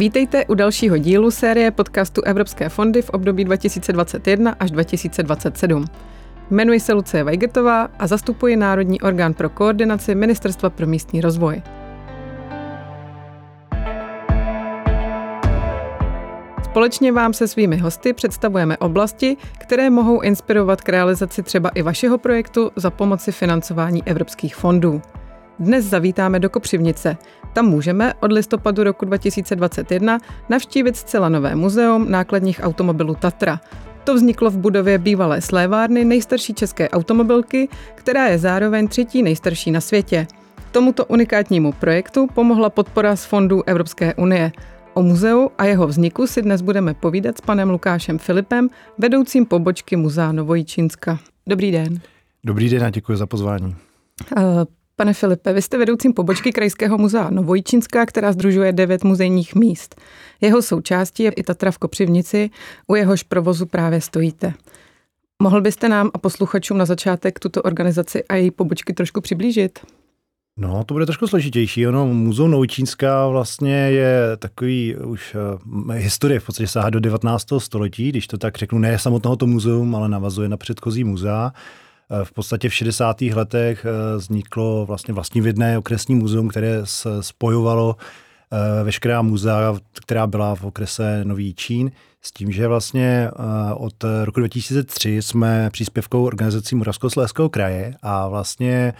Vítejte 0.00 0.46
u 0.46 0.54
dalšího 0.54 0.98
dílu 0.98 1.30
série 1.30 1.70
podcastu 1.70 2.22
Evropské 2.22 2.68
fondy 2.68 3.02
v 3.02 3.10
období 3.10 3.44
2021 3.44 4.56
až 4.60 4.70
2027. 4.70 5.84
Jmenuji 6.50 6.80
se 6.80 6.92
Lucie 6.92 7.24
Vajgetová 7.24 7.88
a 7.98 8.06
zastupuji 8.06 8.56
Národní 8.56 9.00
orgán 9.00 9.34
pro 9.34 9.48
koordinaci 9.48 10.14
Ministerstva 10.14 10.70
pro 10.70 10.86
místní 10.86 11.20
rozvoj. 11.20 11.62
Společně 16.64 17.12
vám 17.12 17.32
se 17.32 17.48
svými 17.48 17.76
hosty 17.76 18.12
představujeme 18.12 18.78
oblasti, 18.78 19.36
které 19.58 19.90
mohou 19.90 20.20
inspirovat 20.20 20.80
k 20.80 20.88
realizaci 20.88 21.42
třeba 21.42 21.68
i 21.68 21.82
vašeho 21.82 22.18
projektu 22.18 22.70
za 22.76 22.90
pomoci 22.90 23.32
financování 23.32 24.02
evropských 24.06 24.56
fondů. 24.56 25.02
Dnes 25.60 25.84
zavítáme 25.84 26.40
do 26.40 26.50
Kopřivnice. 26.50 27.16
Tam 27.52 27.66
můžeme 27.66 28.14
od 28.14 28.32
listopadu 28.32 28.84
roku 28.84 29.04
2021 29.04 30.18
navštívit 30.48 30.96
zcela 30.96 31.28
nové 31.28 31.54
muzeum 31.54 32.10
nákladních 32.10 32.60
automobilů 32.62 33.14
Tatra. 33.14 33.60
To 34.04 34.14
vzniklo 34.14 34.50
v 34.50 34.58
budově 34.58 34.98
bývalé 34.98 35.40
slévárny 35.40 36.04
nejstarší 36.04 36.54
české 36.54 36.88
automobilky, 36.88 37.68
která 37.94 38.26
je 38.26 38.38
zároveň 38.38 38.88
třetí 38.88 39.22
nejstarší 39.22 39.70
na 39.70 39.80
světě. 39.80 40.26
Tomuto 40.72 41.04
unikátnímu 41.04 41.72
projektu 41.72 42.26
pomohla 42.34 42.70
podpora 42.70 43.16
z 43.16 43.24
fondů 43.24 43.62
Evropské 43.66 44.14
unie. 44.14 44.52
O 44.94 45.02
muzeu 45.02 45.50
a 45.58 45.64
jeho 45.64 45.86
vzniku 45.86 46.26
si 46.26 46.42
dnes 46.42 46.62
budeme 46.62 46.94
povídat 46.94 47.38
s 47.38 47.40
panem 47.40 47.70
Lukášem 47.70 48.18
Filipem, 48.18 48.68
vedoucím 48.98 49.46
pobočky 49.46 49.96
Muzea 49.96 50.32
Novojičínska. 50.32 51.18
Dobrý 51.46 51.70
den. 51.70 52.00
Dobrý 52.44 52.68
den 52.68 52.84
a 52.84 52.90
děkuji 52.90 53.16
za 53.16 53.26
pozvání. 53.26 53.76
Pane 55.00 55.14
Filipe, 55.14 55.52
vy 55.52 55.62
jste 55.62 55.78
vedoucím 55.78 56.12
pobočky 56.12 56.52
Krajského 56.52 56.98
muzea 56.98 57.30
Novojičínská, 57.30 58.06
která 58.06 58.32
združuje 58.32 58.72
devět 58.72 59.04
muzejních 59.04 59.54
míst. 59.54 60.00
Jeho 60.40 60.62
součástí 60.62 61.22
je 61.22 61.30
i 61.30 61.42
Tatra 61.42 61.70
v 61.70 61.78
Kopřivnici, 61.78 62.50
u 62.86 62.94
jehož 62.94 63.22
provozu 63.22 63.66
právě 63.66 64.00
stojíte. 64.00 64.52
Mohl 65.42 65.60
byste 65.60 65.88
nám 65.88 66.10
a 66.14 66.18
posluchačům 66.18 66.78
na 66.78 66.84
začátek 66.84 67.38
tuto 67.38 67.62
organizaci 67.62 68.24
a 68.24 68.34
její 68.34 68.50
pobočky 68.50 68.92
trošku 68.92 69.20
přiblížit? 69.20 69.78
No, 70.58 70.84
to 70.84 70.94
bude 70.94 71.06
trošku 71.06 71.26
složitější. 71.26 71.86
Ono, 71.86 72.06
Muzeum 72.06 72.50
Novočínská 72.50 73.28
vlastně 73.28 73.74
je 73.74 74.36
takový 74.36 74.96
už 74.96 75.36
uh, 75.84 75.94
historie 75.94 76.40
v 76.40 76.46
podstatě 76.46 76.68
sáhá 76.68 76.90
do 76.90 77.00
19. 77.00 77.46
století, 77.58 78.08
když 78.08 78.26
to 78.26 78.38
tak 78.38 78.58
řeknu, 78.58 78.78
ne 78.78 78.98
samotného 78.98 79.36
to 79.36 79.46
muzeum, 79.46 79.94
ale 79.94 80.08
navazuje 80.08 80.48
na 80.48 80.56
předchozí 80.56 81.04
muzea. 81.04 81.52
Uh, 82.10 82.24
v 82.24 82.32
podstatě 82.32 82.68
v 82.68 82.74
60. 82.74 83.20
letech 83.20 83.84
uh, 83.84 84.18
vzniklo 84.18 84.86
vlastně 84.86 85.14
vlastní 85.14 85.40
vědné 85.40 85.78
okresní 85.78 86.14
muzeum, 86.14 86.48
které 86.48 86.80
spojovalo 87.20 87.96
veškerá 88.84 89.22
muzea, 89.22 89.76
která 90.00 90.26
byla 90.26 90.54
v 90.54 90.64
okrese 90.64 91.24
Nový 91.24 91.54
Čín, 91.54 91.90
s 92.22 92.32
tím, 92.32 92.52
že 92.52 92.68
vlastně 92.68 93.30
od 93.74 94.04
roku 94.24 94.40
2003 94.40 95.22
jsme 95.22 95.70
příspěvkou 95.70 96.26
organizací 96.26 96.74
Moravskoslezského 96.74 97.48
kraje 97.48 97.94
a 98.02 98.28
vlastně 98.28 98.92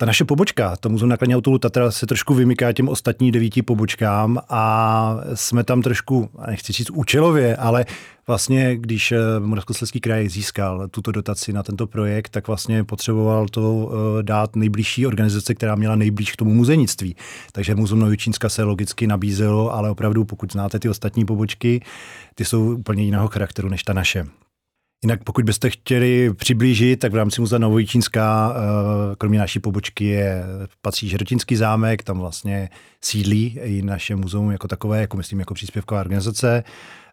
ta 0.00 0.06
naše 0.06 0.24
pobočka, 0.24 0.76
to 0.76 0.88
muzeum 0.88 1.08
nákladní 1.08 1.36
autolu 1.36 1.58
Tatra 1.58 1.90
se 1.90 2.06
trošku 2.06 2.34
vymyká 2.34 2.72
těm 2.72 2.88
ostatním 2.88 3.32
devíti 3.32 3.62
pobočkám 3.62 4.38
a 4.48 5.16
jsme 5.34 5.64
tam 5.64 5.82
trošku, 5.82 6.30
nechci 6.46 6.72
říct 6.72 6.90
účelově, 6.90 7.56
ale 7.56 7.84
vlastně, 8.30 8.76
když 8.76 9.12
eh, 9.12 9.18
Moravskoslezský 9.38 10.00
kraj 10.00 10.28
získal 10.28 10.88
tuto 10.88 11.12
dotaci 11.12 11.52
na 11.52 11.62
tento 11.62 11.86
projekt, 11.86 12.28
tak 12.28 12.46
vlastně 12.46 12.84
potřeboval 12.84 13.48
to 13.48 13.92
eh, 13.92 14.22
dát 14.22 14.56
nejbližší 14.56 15.06
organizace, 15.06 15.54
která 15.54 15.74
měla 15.74 15.96
nejblíž 15.96 16.32
k 16.32 16.36
tomu 16.36 16.54
muzejnictví. 16.54 17.16
Takže 17.52 17.74
Muzeum 17.74 18.00
Novičínska 18.00 18.48
se 18.48 18.62
logicky 18.62 19.06
nabízelo, 19.06 19.74
ale 19.74 19.90
opravdu, 19.90 20.24
pokud 20.24 20.52
znáte 20.52 20.78
ty 20.78 20.88
ostatní 20.88 21.24
pobočky, 21.24 21.80
ty 22.34 22.44
jsou 22.44 22.74
úplně 22.74 23.02
jiného 23.02 23.28
charakteru 23.28 23.68
než 23.68 23.82
ta 23.82 23.92
naše. 23.92 24.26
Jinak 25.02 25.24
pokud 25.24 25.44
byste 25.44 25.70
chtěli 25.70 26.34
přiblížit, 26.34 27.00
tak 27.00 27.12
v 27.12 27.16
rámci 27.16 27.40
Muzea 27.40 27.58
Novojičínská, 27.58 28.54
eh, 28.54 29.16
kromě 29.18 29.38
naší 29.38 29.58
pobočky, 29.58 30.04
je, 30.04 30.44
patří 30.82 31.08
Žerotinský 31.08 31.56
zámek, 31.56 32.02
tam 32.02 32.18
vlastně 32.18 32.68
sídlí 33.04 33.58
i 33.62 33.82
naše 33.82 34.16
muzeum 34.16 34.50
jako 34.50 34.68
takové, 34.68 35.00
jako 35.00 35.16
myslím 35.16 35.38
jako 35.40 35.54
příspěvková 35.54 36.00
organizace. 36.00 36.64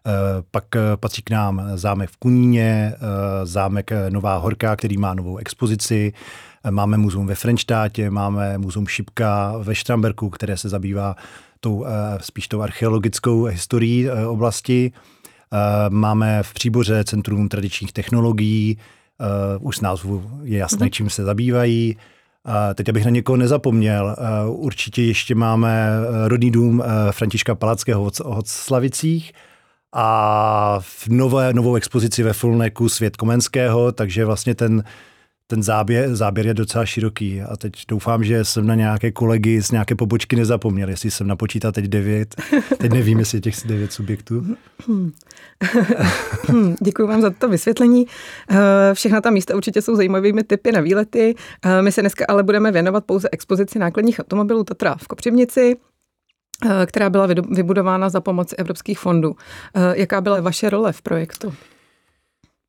Eh, 0.08 0.42
pak 0.50 0.76
eh, 0.76 0.80
patří 0.96 1.22
k 1.22 1.30
nám 1.30 1.62
zámek 1.74 2.10
v 2.10 2.16
Kuníně, 2.16 2.94
zámek 3.44 3.90
Nová 4.08 4.36
Horka, 4.36 4.76
který 4.76 4.96
má 4.96 5.14
novou 5.14 5.36
expozici. 5.36 6.12
Máme 6.70 6.96
muzeum 6.96 7.26
ve 7.26 7.34
Frenštátě, 7.34 8.10
máme 8.10 8.58
muzeum 8.58 8.86
Šipka 8.86 9.54
ve 9.58 9.74
Štramberku, 9.74 10.30
které 10.30 10.56
se 10.56 10.68
zabývá 10.68 11.16
tou, 11.60 11.86
spíš 12.20 12.48
tou 12.48 12.62
archeologickou 12.62 13.44
historií 13.44 14.10
oblasti. 14.10 14.92
Eh, 15.52 15.90
máme 15.90 16.42
v 16.42 16.52
Příboře 16.52 17.04
Centrum 17.04 17.48
tradičních 17.48 17.92
technologií, 17.92 18.78
eh, 19.20 19.58
už 19.60 19.76
z 19.76 19.80
názvu 19.80 20.30
je 20.42 20.58
jasné, 20.58 20.86
mm-hmm. 20.86 20.90
čím 20.90 21.10
se 21.10 21.24
zabývají. 21.24 21.96
Teď, 22.74 22.88
abych 22.88 23.04
na 23.04 23.10
někoho 23.10 23.36
nezapomněl, 23.36 24.16
eh, 24.18 24.48
určitě 24.48 25.02
ještě 25.02 25.34
máme 25.34 25.90
rodný 26.24 26.50
dům 26.50 26.82
Františka 27.10 27.54
Palackého 27.54 28.10
v 28.10 28.20
Hoclavicích 28.20 29.32
a 29.92 30.78
v 30.80 31.08
nové, 31.08 31.52
novou 31.52 31.74
expozici 31.74 32.22
ve 32.22 32.32
Fulneku 32.32 32.88
Svět 32.88 33.16
Komenského, 33.16 33.92
takže 33.92 34.24
vlastně 34.24 34.54
ten 34.54 34.84
ten 35.50 35.62
záběr, 35.62 36.16
záběr 36.16 36.46
je 36.46 36.54
docela 36.54 36.86
široký 36.86 37.42
a 37.42 37.56
teď 37.56 37.72
doufám, 37.88 38.24
že 38.24 38.44
jsem 38.44 38.66
na 38.66 38.74
nějaké 38.74 39.12
kolegy 39.12 39.62
z 39.62 39.70
nějaké 39.70 39.94
pobočky 39.94 40.36
nezapomněl, 40.36 40.88
jestli 40.88 41.10
jsem 41.10 41.26
napočítal 41.26 41.72
teď 41.72 41.84
devět, 41.84 42.34
teď 42.78 42.92
nevím, 42.92 43.18
jestli 43.18 43.40
těch 43.40 43.54
devět 43.66 43.92
subjektů. 43.92 44.46
Děkuji 46.82 47.06
vám 47.08 47.20
za 47.20 47.30
to 47.30 47.48
vysvětlení. 47.48 48.06
Eh, 48.50 48.94
všechna 48.94 49.20
ta 49.20 49.30
místa 49.30 49.56
určitě 49.56 49.82
jsou 49.82 49.96
zajímavými 49.96 50.44
typy 50.44 50.72
na 50.72 50.80
výlety. 50.80 51.34
Eh, 51.64 51.82
my 51.82 51.92
se 51.92 52.00
dneska 52.00 52.24
ale 52.28 52.42
budeme 52.42 52.72
věnovat 52.72 53.04
pouze 53.04 53.28
expozici 53.32 53.78
nákladních 53.78 54.20
automobilů 54.20 54.64
Tatra 54.64 54.96
v 54.96 55.08
Kopřivnici, 55.08 55.76
která 56.86 57.10
byla 57.10 57.26
vybudována 57.50 58.08
za 58.08 58.20
pomoci 58.20 58.56
evropských 58.56 58.98
fondů. 58.98 59.36
Jaká 59.94 60.20
byla 60.20 60.40
vaše 60.40 60.70
role 60.70 60.92
v 60.92 61.02
projektu? 61.02 61.54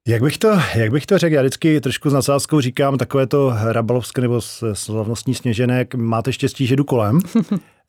Jak 0.08 0.22
bych, 0.22 0.38
to, 0.38 0.60
jak 0.76 0.92
bych 0.92 1.06
to 1.06 1.18
řekl, 1.18 1.36
já 1.36 1.42
vždycky 1.42 1.82
trošku 1.82 2.10
s 2.10 2.14
nadsázkou 2.14 2.62
říkám 2.62 2.98
takové 2.98 3.28
to 3.28 3.54
rabalovské 3.64 4.22
nebo 4.22 4.42
slavnostní 4.74 5.36
sněženek, 5.36 5.96
máte 5.96 6.34
štěstí, 6.34 6.68
že 6.68 6.76
jdu 6.76 6.84
kolem. 6.84 7.20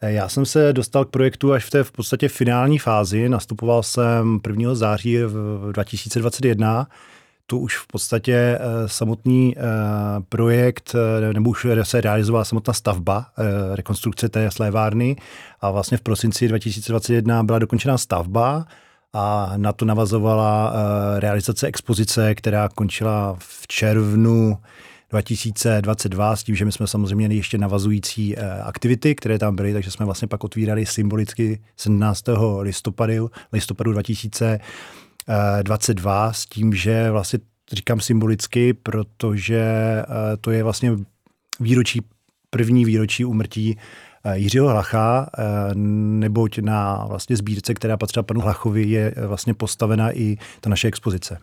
Já 0.03 0.29
jsem 0.29 0.47
se 0.47 0.73
dostal 0.73 1.05
k 1.05 1.11
projektu 1.11 1.53
až 1.53 1.65
v 1.65 1.71
té 1.71 1.85
v 1.85 1.93
podstatě 1.93 2.29
finální 2.29 2.79
fázi. 2.79 3.29
Nastupoval 3.29 3.83
jsem 3.83 4.41
1. 4.49 4.75
září 4.75 5.19
v 5.19 5.73
2021. 5.73 6.87
Tu 7.51 7.59
už 7.59 7.79
v 7.79 7.87
podstatě 7.87 8.33
eh, 8.33 8.59
samotný 8.89 9.55
eh, 9.57 9.61
projekt, 10.29 10.95
eh, 10.95 11.33
nebo 11.33 11.51
už 11.51 11.67
se 11.83 12.01
realizovala 12.01 12.45
samotná 12.45 12.75
stavba, 12.75 13.27
rekonstrukce 13.75 14.29
té 14.29 14.51
slévárny 14.51 15.17
a 15.61 15.71
vlastně 15.71 15.99
v 15.99 16.01
prosinci 16.01 16.49
2021 16.49 17.43
byla 17.43 17.59
dokončená 17.59 17.99
stavba 17.99 18.67
a 19.13 19.53
na 19.57 19.73
to 19.73 19.85
navazovala 19.85 20.73
realizace 21.19 21.67
expozice, 21.67 22.35
která 22.35 22.69
končila 22.69 23.37
v 23.39 23.67
červnu 23.67 24.59
2022 25.11 26.37
s 26.37 26.43
tím, 26.43 26.55
že 26.57 26.65
my 26.65 26.73
jsme 26.73 26.87
samozřejmě 26.87 27.15
měli 27.15 27.37
ještě 27.37 27.59
navazující 27.59 28.37
aktivity, 28.65 29.15
které 29.15 29.39
tam 29.39 29.57
byly, 29.57 29.73
takže 29.73 29.91
jsme 29.91 30.07
vlastně 30.07 30.29
pak 30.29 30.45
otvírali 30.45 30.87
symbolicky 30.87 31.61
17. 31.77 32.25
listopadu, 32.61 33.31
listopadu 33.53 33.93
2022 35.63 36.33
s 36.33 36.47
tím, 36.47 36.75
že 36.75 37.11
vlastně 37.11 37.39
říkám 37.73 38.01
symbolicky, 38.01 38.73
protože 38.73 39.63
eh, 40.03 40.37
to 40.41 40.51
je 40.51 40.63
vlastně 40.63 40.93
výročí, 41.61 42.01
první 42.51 42.85
výročí 42.85 43.25
umrtí 43.25 43.77
Eh, 44.25 44.39
Jiřího 44.39 44.69
Hlacha, 44.69 45.31
eh, 45.39 45.43
neboť 45.75 46.59
na 46.59 47.05
vlastně 47.09 47.37
sbírce, 47.37 47.75
která 47.75 47.97
patřila 47.97 48.23
panu 48.23 48.41
Hlachovi, 48.41 48.83
je 48.83 49.15
eh, 49.17 49.27
vlastně 49.27 49.55
postavena 49.55 50.13
i 50.19 50.37
ta 50.61 50.71
naše 50.71 50.89
expozice. 50.89 51.39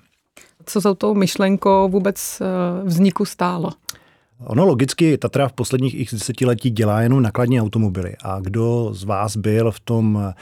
Co 0.65 0.79
za 0.79 0.93
tou 0.93 1.13
myšlenkou 1.13 1.89
vůbec 1.89 2.41
vzniku 2.83 3.25
stálo? 3.25 3.71
Ono 4.45 4.65
logicky 4.65 5.17
Tatra 5.17 5.47
v 5.47 5.53
posledních 5.53 5.99
x 5.99 6.13
desetiletí 6.13 6.69
dělá 6.69 7.01
jenom 7.01 7.21
nakladní 7.21 7.61
automobily. 7.61 8.15
A 8.23 8.39
kdo 8.39 8.89
z 8.93 9.03
vás 9.03 9.37
byl 9.37 9.71
v 9.71 9.79
tom 9.79 10.33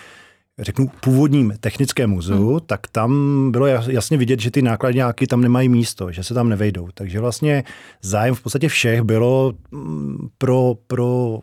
řeknu, 0.59 0.87
původním 0.99 1.53
technickém 1.59 2.09
muzeu, 2.09 2.49
hmm. 2.49 2.59
tak 2.65 2.87
tam 2.87 3.51
bylo 3.51 3.67
jasně 3.67 4.17
vidět, 4.17 4.39
že 4.39 4.51
ty 4.51 4.61
nákladňáky 4.61 5.27
tam 5.27 5.41
nemají 5.41 5.69
místo, 5.69 6.11
že 6.11 6.23
se 6.23 6.33
tam 6.33 6.49
nevejdou. 6.49 6.89
Takže 6.93 7.19
vlastně 7.19 7.63
zájem 8.01 8.35
v 8.35 8.41
podstatě 8.41 8.67
všech 8.67 9.01
bylo 9.01 9.53
mm, 9.71 10.27
pro, 10.37 10.73
pro 10.87 11.39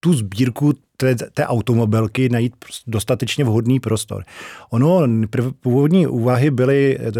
tu 0.00 0.14
sbírku 0.14 0.72
té, 0.96 1.14
té 1.14 1.46
automobilky 1.46 2.28
najít 2.28 2.52
dostatečně 2.86 3.44
vhodný 3.44 3.80
prostor. 3.80 4.24
Ono, 4.70 5.02
původní 5.60 6.06
úvahy 6.06 6.50
byly, 6.50 6.98
eh, 7.00 7.12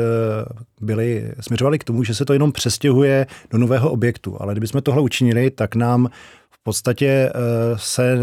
byly, 0.80 1.32
směřovaly 1.40 1.78
k 1.78 1.84
tomu, 1.84 2.04
že 2.04 2.14
se 2.14 2.24
to 2.24 2.32
jenom 2.32 2.52
přestěhuje 2.52 3.26
do 3.50 3.58
nového 3.58 3.90
objektu, 3.90 4.36
ale 4.42 4.54
kdybychom 4.54 4.82
tohle 4.82 5.02
učinili, 5.02 5.50
tak 5.50 5.74
nám 5.74 6.08
podstatě 6.66 7.32
se 7.76 8.18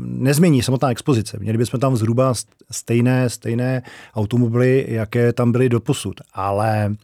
nezmění 0.00 0.62
samotná 0.62 0.90
expozice. 0.90 1.38
Měli 1.40 1.58
bychom 1.58 1.80
tam 1.80 1.96
zhruba 1.96 2.34
stejné, 2.70 3.30
stejné 3.30 3.82
automobily, 4.14 4.86
jaké 4.88 5.32
tam 5.32 5.52
byly 5.52 5.68
do 5.68 5.80
posud. 5.80 6.20
Ale 6.32 6.94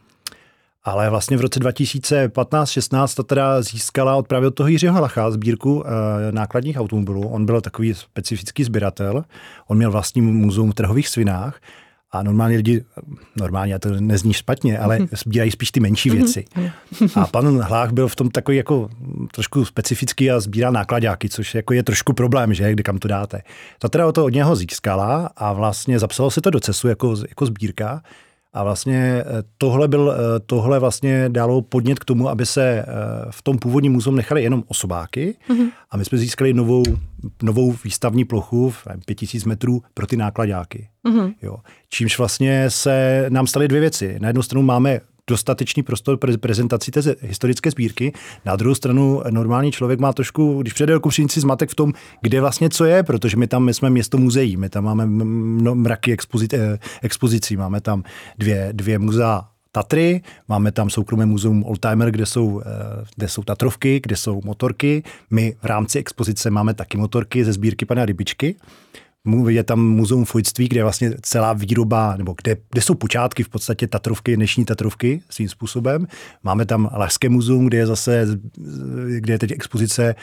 ale 0.85 1.09
vlastně 1.09 1.37
v 1.37 1.41
roce 1.41 1.59
2015-16 1.59 3.15
to 3.15 3.23
teda 3.23 3.61
získala 3.61 4.15
od 4.15 4.27
právě 4.27 4.47
od 4.47 4.55
toho 4.55 4.69
Jiřího 4.69 5.01
Lacha 5.01 5.31
sbírku 5.31 5.83
e, 5.85 6.31
nákladních 6.31 6.77
automobilů. 6.77 7.27
On 7.27 7.45
byl 7.45 7.61
takový 7.61 7.93
specifický 7.93 8.63
sběratel. 8.63 9.23
On 9.67 9.77
měl 9.77 9.91
vlastní 9.91 10.21
muzeum 10.21 10.71
v 10.71 10.75
trhových 10.75 11.07
svinách 11.07 11.59
a 12.15 12.23
normálně 12.23 12.57
lidi, 12.57 12.83
normálně, 13.35 13.75
a 13.75 13.79
to 13.79 13.89
nezní 13.89 14.33
špatně, 14.33 14.79
ale 14.79 14.97
mm-hmm. 14.97 15.17
sbírají 15.17 15.51
spíš 15.51 15.71
ty 15.71 15.79
menší 15.79 16.09
mhm. 16.09 16.17
věci. 16.17 16.45
A 17.15 17.27
pan 17.27 17.61
Hlách 17.61 17.91
byl 17.91 18.07
v 18.07 18.15
tom 18.15 18.29
takový 18.29 18.57
jako 18.57 18.89
trošku 19.31 19.65
specifický 19.65 20.31
a 20.31 20.39
sbírá 20.39 20.71
nákladáky, 20.71 21.29
což 21.29 21.55
jako 21.55 21.73
je 21.73 21.83
trošku 21.83 22.13
problém, 22.13 22.53
že, 22.53 22.71
kde 22.71 22.83
kam 22.83 22.97
to 22.97 23.07
dáte. 23.07 23.41
Ta 23.79 23.89
teda 23.89 24.07
o 24.07 24.11
to 24.11 24.25
od 24.25 24.33
něho 24.33 24.55
získala 24.55 25.29
a 25.37 25.53
vlastně 25.53 25.99
zapsalo 25.99 26.31
se 26.31 26.41
to 26.41 26.49
do 26.49 26.59
CESu 26.59 26.87
jako, 26.87 27.15
jako 27.29 27.45
sbírka. 27.45 28.03
A 28.55 28.63
vlastně 28.63 28.97
eh, 28.97 29.23
tohle, 29.57 29.87
byl, 29.87 30.15
eh, 30.15 30.39
tohle 30.39 30.79
vlastně 30.79 31.29
dalo 31.29 31.61
podnět 31.61 31.99
k 31.99 32.05
tomu, 32.05 32.29
aby 32.29 32.45
se 32.45 32.63
eh, 32.63 32.85
v 33.29 33.41
tom 33.41 33.57
původním 33.57 33.93
muzeum 33.93 34.15
nechali 34.15 34.43
jenom 34.43 34.63
osobáky 34.67 35.35
mm-hmm. 35.49 35.69
a 35.91 35.97
my 35.97 36.05
jsme 36.05 36.17
získali 36.17 36.53
novou, 36.53 36.83
novou 37.43 37.75
výstavní 37.83 38.25
plochu 38.25 38.69
v 38.69 38.87
5000 39.05 39.45
metrů 39.45 39.83
pro 39.93 40.07
ty 40.07 40.17
nákladáky. 40.17 40.87
Mm-hmm. 41.07 41.33
Jo. 41.41 41.57
Čímž 41.89 42.17
vlastně 42.17 42.69
se 42.69 43.25
nám 43.29 43.47
staly 43.47 43.67
dvě 43.67 43.81
věci. 43.81 44.17
Na 44.19 44.27
jednu 44.27 44.43
stranu 44.43 44.65
máme 44.65 44.99
dostatečný 45.29 45.83
prostor 45.83 46.17
pro 46.17 46.37
prezentaci 46.37 46.91
té 46.91 47.15
historické 47.21 47.71
sbírky. 47.71 48.13
Na 48.45 48.55
druhou 48.55 48.75
stranu 48.75 49.21
normální 49.29 49.71
člověk 49.71 49.99
má 49.99 50.13
trošku, 50.13 50.61
když 50.61 50.73
přijde 50.73 50.93
do 50.93 50.99
Kupřinici, 50.99 51.39
zmatek 51.39 51.69
v 51.69 51.75
tom, 51.75 51.93
kde 52.21 52.41
vlastně 52.41 52.69
co 52.69 52.85
je, 52.85 53.03
protože 53.03 53.37
my 53.37 53.47
tam 53.47 53.63
my 53.63 53.73
jsme 53.73 53.89
město 53.89 54.17
muzeí, 54.17 54.57
my 54.57 54.69
tam 54.69 54.83
máme 54.83 55.05
mraky 55.75 56.11
expozic, 56.13 56.53
eh, 56.53 56.79
expozicí, 57.01 57.57
máme 57.57 57.81
tam 57.81 58.03
dvě, 58.37 58.69
dvě 58.71 58.99
muzea 58.99 59.47
Tatry, 59.71 60.21
máme 60.47 60.71
tam 60.71 60.89
soukromé 60.89 61.25
muzeum 61.25 61.63
Oldtimer, 61.63 62.11
kde 62.11 62.25
jsou, 62.25 62.61
eh, 62.61 63.05
kde 63.15 63.27
jsou 63.27 63.43
Tatrovky, 63.43 63.99
kde 64.03 64.15
jsou 64.15 64.41
motorky. 64.43 65.03
My 65.31 65.55
v 65.61 65.65
rámci 65.65 65.99
expozice 65.99 66.49
máme 66.49 66.73
taky 66.73 66.97
motorky 66.97 67.45
ze 67.45 67.53
sbírky 67.53 67.85
pana 67.85 68.05
Rybičky 68.05 68.55
je 69.47 69.63
tam 69.63 69.79
muzeum 69.79 70.25
fojtství, 70.25 70.67
kde 70.67 70.79
je 70.79 70.83
vlastně 70.83 71.11
celá 71.21 71.53
výroba, 71.53 72.15
nebo 72.17 72.35
kde, 72.43 72.57
kde 72.71 72.81
jsou 72.81 72.95
počátky 72.95 73.43
v 73.43 73.49
podstatě 73.49 73.87
Tatrovky, 73.87 74.35
dnešní 74.35 74.65
Tatrovky 74.65 75.21
svým 75.29 75.49
způsobem. 75.49 76.07
Máme 76.43 76.65
tam 76.65 76.89
Lašské 76.97 77.29
muzeum, 77.29 77.65
kde 77.65 77.77
je 77.77 77.87
zase, 77.87 78.27
kde 79.19 79.33
je 79.33 79.39
teď 79.39 79.51
expozice 79.51 80.15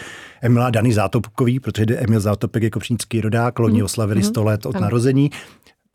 Emila 0.42 0.70
Dany 0.70 0.92
Zátopkový, 0.92 1.60
protože 1.60 1.84
Emil 1.84 2.20
Zátopek 2.20 2.62
je 2.62 2.70
kopřínský 2.70 3.20
rodák, 3.20 3.58
loni 3.58 3.78
mm. 3.78 3.84
oslavili 3.84 4.22
100 4.22 4.44
let 4.44 4.66
od 4.66 4.80
narození. 4.80 5.30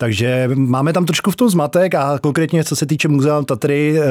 Takže 0.00 0.48
máme 0.54 0.92
tam 0.92 1.04
trošku 1.04 1.30
v 1.30 1.36
tom 1.36 1.50
zmatek 1.50 1.94
a 1.94 2.18
konkrétně 2.18 2.64
co 2.64 2.76
se 2.76 2.86
týče 2.86 3.08
muzea 3.08 3.42
Tatry, 3.42 3.98
e, 3.98 4.02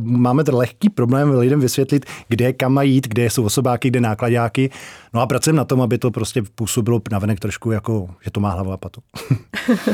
máme 0.00 0.44
ten 0.44 0.54
lehký 0.54 0.88
problém 0.90 1.30
lidem 1.30 1.60
vysvětlit, 1.60 2.06
kde 2.28 2.52
kam 2.52 2.72
mají 2.72 2.94
jít, 2.94 3.08
kde 3.08 3.30
jsou 3.30 3.44
osobáky, 3.44 3.88
kde 3.88 4.00
nákladáky. 4.00 4.70
No 5.16 5.22
a 5.22 5.26
pracujeme 5.26 5.56
na 5.56 5.64
tom, 5.64 5.82
aby 5.82 5.98
to 5.98 6.10
prostě 6.10 6.42
působilo 6.54 7.00
navenek 7.10 7.40
trošku 7.40 7.70
jako, 7.70 8.08
že 8.24 8.30
to 8.30 8.40
má 8.40 8.50
hlavu 8.50 8.72
a 8.72 8.76
patu. 8.76 9.00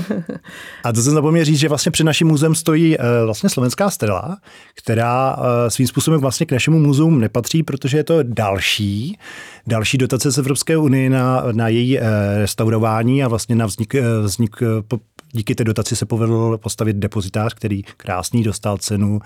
a 0.84 0.92
to 0.92 1.02
jsem 1.02 1.12
zapomněl 1.12 1.44
říct, 1.44 1.58
že 1.58 1.68
vlastně 1.68 1.92
před 1.92 2.04
naším 2.04 2.26
muzeem 2.28 2.54
stojí 2.54 2.98
e, 2.98 3.24
vlastně 3.24 3.48
slovenská 3.48 3.90
strela, 3.90 4.38
která 4.74 5.36
e, 5.36 5.70
svým 5.70 5.86
způsobem 5.86 6.20
vlastně 6.20 6.46
k 6.46 6.52
našemu 6.52 6.78
muzeum 6.78 7.20
nepatří, 7.20 7.62
protože 7.62 7.96
je 7.96 8.04
to 8.04 8.22
další, 8.22 9.18
další 9.66 9.98
dotace 9.98 10.30
z 10.30 10.38
Evropské 10.38 10.76
unie 10.76 11.10
na, 11.10 11.44
na 11.52 11.68
její 11.68 11.98
restaurování 12.36 13.24
a 13.24 13.28
vlastně 13.28 13.54
na 13.54 13.66
vznik, 13.66 13.94
vznik 14.22 14.56
díky 15.32 15.54
té 15.54 15.64
dotaci 15.64 15.96
se 15.96 16.06
povedlo 16.06 16.58
postavit 16.58 16.96
depozitář, 16.96 17.54
který 17.54 17.82
krásný 17.82 18.42
dostal 18.42 18.78
cenu, 18.78 19.20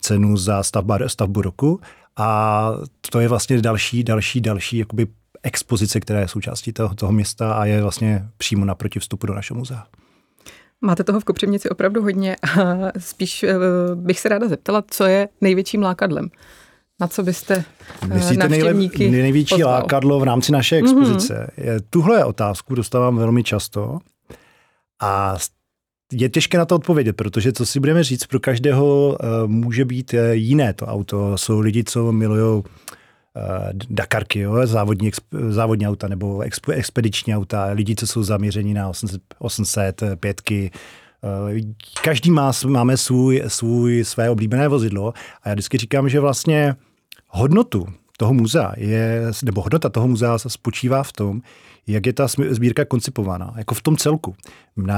cenu 0.00 0.36
za 0.36 0.62
stavba, 0.62 0.98
stavbu 1.06 1.42
roku. 1.42 1.80
A 2.16 2.70
to 3.10 3.20
je 3.20 3.28
vlastně 3.28 3.62
další, 3.62 4.04
další, 4.04 4.40
další 4.40 4.78
jakoby 4.78 5.06
expozice, 5.42 6.00
která 6.00 6.20
je 6.20 6.28
součástí 6.28 6.72
toho, 6.72 6.94
toho 6.94 7.12
města 7.12 7.52
a 7.52 7.64
je 7.64 7.82
vlastně 7.82 8.28
přímo 8.36 8.64
naproti 8.64 9.00
vstupu 9.00 9.26
do 9.26 9.34
našeho 9.34 9.58
muzea. 9.58 9.86
Máte 10.80 11.04
toho 11.04 11.20
v 11.20 11.24
Kopřivnici 11.24 11.68
opravdu 11.68 12.02
hodně 12.02 12.36
a 12.36 12.76
spíš 12.98 13.42
eh, 13.42 13.54
bych 13.94 14.20
se 14.20 14.28
ráda 14.28 14.48
zeptala, 14.48 14.84
co 14.90 15.04
je 15.04 15.28
největším 15.40 15.82
lákadlem? 15.82 16.28
Na 17.00 17.08
co 17.08 17.22
byste 17.22 17.64
eh, 18.10 18.14
Myslíte 18.14 18.48
nejlep, 18.48 18.76
největší 18.98 19.54
pozval? 19.54 19.72
lákadlo 19.72 20.20
v 20.20 20.22
rámci 20.22 20.52
naší 20.52 20.74
mhm. 20.74 20.84
expozice? 20.84 21.50
Mm-hmm. 21.58 21.80
Tuhle 21.90 22.24
otázku 22.24 22.74
dostávám 22.74 23.16
velmi 23.16 23.42
často 23.42 23.98
a 25.02 25.36
je 26.12 26.28
těžké 26.28 26.58
na 26.58 26.64
to 26.64 26.74
odpovědět, 26.74 27.12
protože 27.12 27.52
co 27.52 27.66
si 27.66 27.80
budeme 27.80 28.04
říct, 28.04 28.26
pro 28.26 28.40
každého 28.40 29.08
uh, 29.08 29.16
může 29.46 29.84
být 29.84 30.14
jiné 30.32 30.72
to 30.72 30.86
auto. 30.86 31.38
Jsou 31.38 31.60
lidi, 31.60 31.84
co 31.84 32.12
milují 32.12 32.62
Dakarky, 33.90 34.40
jo, 34.40 34.66
závodní, 34.66 35.10
závodní 35.48 35.88
auta 35.88 36.08
nebo 36.08 36.40
exp, 36.40 36.68
expediční 36.68 37.36
auta, 37.36 37.64
lidi, 37.64 37.96
co 37.96 38.06
jsou 38.06 38.22
zaměření 38.22 38.74
na 38.74 38.88
800, 38.88 39.22
800 39.38 40.02
pětky, 40.20 40.70
Každý 42.02 42.30
má, 42.30 42.52
máme 42.66 42.96
svůj, 42.96 43.42
svůj, 43.46 44.04
své 44.04 44.30
oblíbené 44.30 44.68
vozidlo 44.68 45.14
a 45.42 45.48
já 45.48 45.54
vždycky 45.54 45.78
říkám, 45.78 46.08
že 46.08 46.20
vlastně 46.20 46.76
hodnotu 47.28 47.86
toho 48.16 48.34
muzea 48.34 48.72
je, 48.76 49.22
nebo 49.44 49.62
hodnota 49.62 49.88
toho 49.88 50.08
muzea 50.08 50.38
spočívá 50.38 51.02
v 51.02 51.12
tom, 51.12 51.40
jak 51.86 52.06
je 52.06 52.12
ta 52.12 52.26
sbírka 52.28 52.84
koncipována, 52.84 53.54
jako 53.56 53.74
v 53.74 53.82
tom 53.82 53.96
celku. 53.96 54.34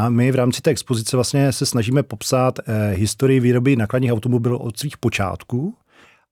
My 0.09 0.33
v 0.33 0.35
rámci 0.35 0.63
té 0.63 0.71
expozice 0.71 1.17
vlastně 1.17 1.53
se 1.53 1.67
snažíme 1.67 2.03
popsat 2.03 2.59
eh, 2.59 2.95
historii 2.95 3.41
výroby 3.41 3.77
nákladních 3.77 4.13
automobilů 4.13 4.59
od 4.59 4.79
svých 4.79 4.99
počátků 4.99 5.75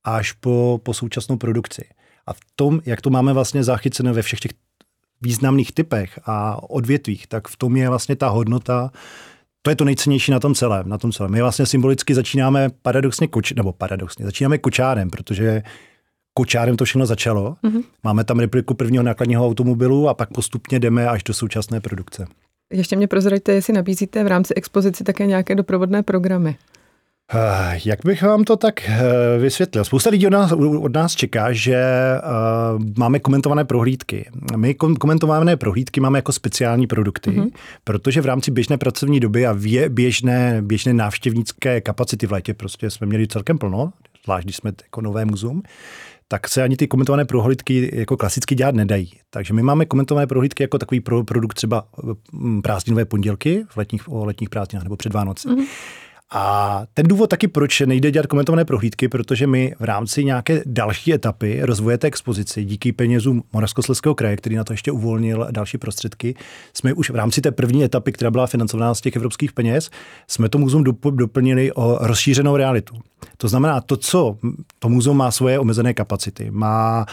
až 0.04 0.32
po, 0.32 0.80
po 0.82 0.94
současnou 0.94 1.36
produkci. 1.36 1.84
A 2.28 2.32
v 2.32 2.40
tom, 2.56 2.80
jak 2.86 3.00
to 3.00 3.10
máme 3.10 3.32
vlastně 3.32 3.64
zachycené 3.64 4.12
ve 4.12 4.22
všech 4.22 4.40
těch 4.40 4.52
významných 5.22 5.72
typech 5.72 6.20
a 6.24 6.62
odvětvích, 6.70 7.26
tak 7.26 7.48
v 7.48 7.56
tom 7.56 7.76
je 7.76 7.88
vlastně 7.88 8.16
ta 8.16 8.28
hodnota 8.28 8.90
to 9.62 9.70
je 9.70 9.76
to 9.76 9.84
nejcennější 9.84 10.32
na 10.32 10.40
tom 10.40 10.54
celém. 10.54 10.88
Na 10.88 10.98
tom 10.98 11.12
celém. 11.12 11.32
My 11.32 11.42
vlastně 11.42 11.66
symbolicky 11.66 12.14
začínáme 12.14 12.68
paradoxně, 12.82 13.28
koč, 13.28 13.52
nebo 13.52 13.72
paradoxně, 13.72 14.24
začínáme 14.24 14.58
kočárem, 14.58 15.10
protože 15.10 15.62
kočárem 16.34 16.76
to 16.76 16.84
všechno 16.84 17.06
začalo. 17.06 17.56
Mm-hmm. 17.64 17.82
Máme 18.04 18.24
tam 18.24 18.38
repliku 18.38 18.74
prvního 18.74 19.02
nákladního 19.02 19.46
automobilu 19.46 20.08
a 20.08 20.14
pak 20.14 20.28
postupně 20.32 20.80
jdeme 20.80 21.08
až 21.08 21.22
do 21.22 21.34
současné 21.34 21.80
produkce. 21.80 22.26
Ještě 22.72 22.96
mě 22.96 23.08
prozraďte, 23.08 23.52
jestli 23.52 23.72
nabízíte 23.72 24.24
v 24.24 24.26
rámci 24.26 24.54
expozici 24.54 25.04
také 25.04 25.26
nějaké 25.26 25.54
doprovodné 25.54 26.02
programy. 26.02 26.56
Eh, 27.34 27.80
jak 27.84 27.98
bych 28.04 28.22
vám 28.22 28.44
to 28.44 28.56
tak 28.56 28.88
eh, 28.88 29.02
vysvětlil? 29.38 29.84
Spousta 29.84 30.10
lidí 30.10 30.26
od 30.26 30.30
nás, 30.30 30.52
od 30.80 30.94
nás 30.94 31.14
čeká, 31.14 31.52
že 31.52 31.84
uh, 32.74 32.82
máme 32.98 33.18
komentované 33.18 33.64
prohlídky. 33.64 34.30
My 34.56 34.74
komentované 34.74 35.56
prohlídky 35.56 36.00
máme 36.00 36.18
jako 36.18 36.32
speciální 36.32 36.86
produkty, 36.86 37.30
mm-hmm. 37.30 37.50
protože 37.84 38.20
v 38.20 38.26
rámci 38.26 38.50
běžné 38.50 38.78
pracovní 38.78 39.20
doby 39.20 39.46
a 39.46 39.56
běžné, 39.88 40.62
běžné 40.62 40.92
návštěvnické 40.94 41.80
kapacity 41.80 42.26
v 42.26 42.32
létě 42.32 42.54
prostě 42.54 42.90
jsme 42.90 43.06
měli 43.06 43.28
celkem 43.28 43.58
plno, 43.58 43.92
zvlášť 44.24 44.44
když 44.44 44.56
jsme 44.56 44.72
jako 44.82 45.00
nové 45.00 45.24
muzeum, 45.24 45.62
tak 46.28 46.48
se 46.48 46.62
ani 46.62 46.76
ty 46.76 46.88
komentované 46.88 47.24
prohlídky 47.24 47.90
jako 47.94 48.16
klasicky 48.16 48.54
dělat 48.54 48.74
nedají. 48.74 49.12
Takže 49.30 49.54
my 49.54 49.62
máme 49.62 49.86
komentované 49.86 50.26
prohlídky 50.26 50.62
jako 50.62 50.78
takový 50.78 51.00
pro, 51.00 51.24
produkt 51.24 51.54
třeba 51.54 51.88
prázdninové 52.62 53.04
pondělky 53.04 53.64
v 53.68 53.76
letních, 53.76 54.08
o 54.08 54.24
letních 54.24 54.50
prázdninách 54.50 54.84
nebo 54.84 54.96
před 54.96 55.12
Vánoci. 55.12 55.48
Mm-hmm. 55.48 55.66
A 56.30 56.82
ten 56.94 57.06
důvod 57.06 57.30
taky, 57.30 57.48
proč 57.48 57.80
nejde 57.80 58.10
dělat 58.10 58.26
komentované 58.26 58.64
prohlídky, 58.64 59.08
protože 59.08 59.46
my 59.46 59.74
v 59.78 59.84
rámci 59.84 60.24
nějaké 60.24 60.62
další 60.66 61.14
etapy 61.14 61.58
rozvoje 61.62 61.98
té 61.98 62.06
expozici 62.06 62.64
díky 62.64 62.92
penězům 62.92 63.42
Moravskoslezského 63.52 64.14
kraje, 64.14 64.36
který 64.36 64.56
na 64.56 64.64
to 64.64 64.72
ještě 64.72 64.92
uvolnil 64.92 65.48
další 65.50 65.78
prostředky, 65.78 66.34
jsme 66.74 66.92
už 66.92 67.10
v 67.10 67.14
rámci 67.14 67.40
té 67.40 67.50
první 67.50 67.84
etapy, 67.84 68.12
která 68.12 68.30
byla 68.30 68.46
financovaná 68.46 68.94
z 68.94 69.00
těch 69.00 69.16
evropských 69.16 69.52
peněz, 69.52 69.90
jsme 70.28 70.48
to 70.48 70.58
muzeum 70.58 70.84
doplnili 71.12 71.72
o 71.72 71.98
rozšířenou 72.00 72.56
realitu. 72.56 72.96
To 73.36 73.48
znamená, 73.48 73.80
to, 73.80 73.96
co 73.96 74.38
to 74.78 74.88
muzeum 74.88 75.16
má 75.16 75.30
svoje 75.30 75.58
omezené 75.58 75.94
kapacity, 75.94 76.50
má 76.50 77.06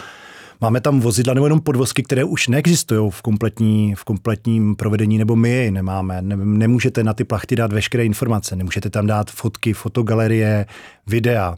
Máme 0.60 0.80
tam 0.80 1.00
vozidla 1.00 1.34
nebo 1.34 1.46
jenom 1.46 1.60
podvozky, 1.60 2.02
které 2.02 2.24
už 2.24 2.48
neexistují 2.48 3.10
v, 3.10 3.22
kompletní, 3.22 3.94
v 3.94 4.04
kompletním 4.04 4.76
provedení, 4.76 5.18
nebo 5.18 5.36
my 5.36 5.50
je 5.50 5.70
nemáme. 5.70 6.22
Ne, 6.22 6.36
nemůžete 6.36 7.04
na 7.04 7.14
ty 7.14 7.24
plachty 7.24 7.56
dát 7.56 7.72
veškeré 7.72 8.04
informace, 8.04 8.56
nemůžete 8.56 8.90
tam 8.90 9.06
dát 9.06 9.30
fotky, 9.30 9.72
fotogalerie, 9.72 10.66
videa. 11.06 11.54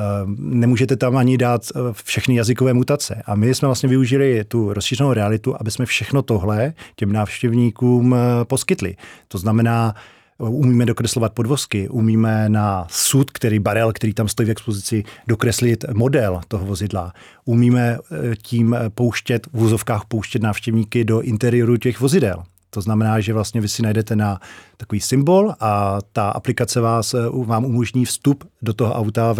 Eh, 0.00 0.02
nemůžete 0.38 0.96
tam 0.96 1.16
ani 1.16 1.38
dát 1.38 1.62
eh, 1.74 1.78
všechny 2.04 2.34
jazykové 2.34 2.74
mutace. 2.74 3.22
A 3.26 3.34
my 3.34 3.54
jsme 3.54 3.68
vlastně 3.68 3.88
využili 3.88 4.44
tu 4.44 4.72
rozšířenou 4.72 5.12
realitu, 5.12 5.56
aby 5.60 5.70
jsme 5.70 5.86
všechno 5.86 6.22
tohle 6.22 6.72
těm 6.96 7.12
návštěvníkům 7.12 8.14
eh, 8.14 8.44
poskytli. 8.44 8.96
To 9.28 9.38
znamená, 9.38 9.94
umíme 10.40 10.86
dokreslovat 10.86 11.32
podvozky, 11.32 11.88
umíme 11.88 12.48
na 12.48 12.86
sud, 12.90 13.30
který 13.30 13.58
barel, 13.58 13.92
který 13.92 14.14
tam 14.14 14.28
stojí 14.28 14.46
v 14.46 14.50
expozici, 14.50 15.04
dokreslit 15.26 15.84
model 15.92 16.40
toho 16.48 16.66
vozidla. 16.66 17.12
Umíme 17.44 17.98
eh, 17.98 18.36
tím 18.36 18.76
pouštět, 18.94 19.46
v 19.52 19.62
úzovkách 19.62 20.04
pouštět 20.04 20.42
návštěvníky 20.42 21.04
do 21.04 21.20
interiéru 21.20 21.76
těch 21.76 22.00
vozidel. 22.00 22.42
To 22.70 22.80
znamená, 22.80 23.20
že 23.20 23.32
vlastně 23.32 23.60
vy 23.60 23.68
si 23.68 23.82
najdete 23.82 24.16
na 24.16 24.40
takový 24.76 25.00
symbol 25.00 25.54
a 25.60 25.98
ta 26.12 26.30
aplikace 26.30 26.80
vás, 26.80 27.14
eh, 27.14 27.18
vám 27.44 27.64
umožní 27.64 28.04
vstup 28.04 28.44
do 28.62 28.72
toho 28.74 28.94
auta, 28.94 29.34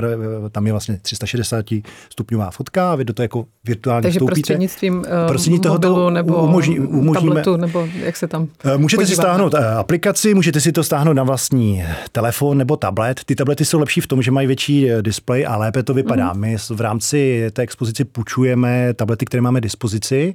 tam 0.51 0.67
je 0.67 0.73
vlastně 0.73 0.99
360 1.03 1.83
stupňová 2.11 2.51
fotka 2.51 2.93
a 2.93 2.95
vy 2.95 3.05
do 3.05 3.13
toho 3.13 3.25
jako 3.25 3.47
virtuálně 3.65 4.03
Takže 4.03 4.19
vstoupíte. 4.19 4.35
prostřednictvím, 4.35 4.95
uh, 4.99 5.05
prostřednictvím 5.29 5.73
mobilu 5.73 6.11
nebo 6.11 6.43
umožní, 6.43 6.81
umožníme, 6.81 7.35
tabletu, 7.35 7.57
nebo 7.57 7.89
jak 8.05 8.17
se 8.17 8.29
tam 8.29 8.49
eh, 8.65 8.79
Můžete 8.79 9.03
podívat. 9.03 9.17
si 9.17 9.23
stáhnout 9.23 9.55
aplikaci, 9.55 10.35
můžete 10.35 10.61
si 10.61 10.73
to 10.73 10.85
stáhnout 10.85 11.13
na 11.13 11.23
vlastní 11.23 11.85
telefon 12.13 12.59
nebo 12.59 12.77
tablet. 12.77 13.21
Ty 13.25 13.35
tablety 13.35 13.65
jsou 13.65 13.79
lepší 13.79 14.01
v 14.01 14.07
tom, 14.07 14.23
že 14.23 14.31
mají 14.31 14.47
větší 14.47 14.89
displej 15.01 15.47
a 15.47 15.57
lépe 15.57 15.83
to 15.83 15.95
vypadá. 15.95 16.35
Mm-hmm. 16.35 16.39
My 16.39 16.57
v 16.71 16.81
rámci 16.81 17.51
té 17.53 17.63
expozici 17.63 18.05
půjčujeme 18.05 18.95
tablety, 18.95 19.25
které 19.25 19.41
máme 19.41 19.61
dispozici 19.61 20.35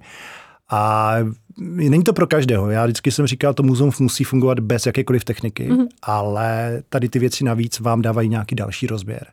a 0.70 1.16
není 1.58 2.04
to 2.04 2.14
pro 2.14 2.28
každého. 2.28 2.70
Já 2.70 2.86
vždycky 2.86 3.12
jsem 3.12 3.28
říkal, 3.28 3.54
to 3.54 3.64
muzeum 3.64 3.92
musí 4.00 4.24
fungovat 4.24 4.60
bez 4.60 4.86
jakékoliv 4.86 5.24
techniky, 5.24 5.70
mm-hmm. 5.70 5.88
ale 6.02 6.82
tady 6.90 7.10
ty 7.10 7.20
věci 7.20 7.44
navíc 7.44 7.80
vám 7.80 8.02
dávají 8.02 8.30
nějaký 8.30 8.56
další 8.56 8.88
rozměr. 8.88 9.28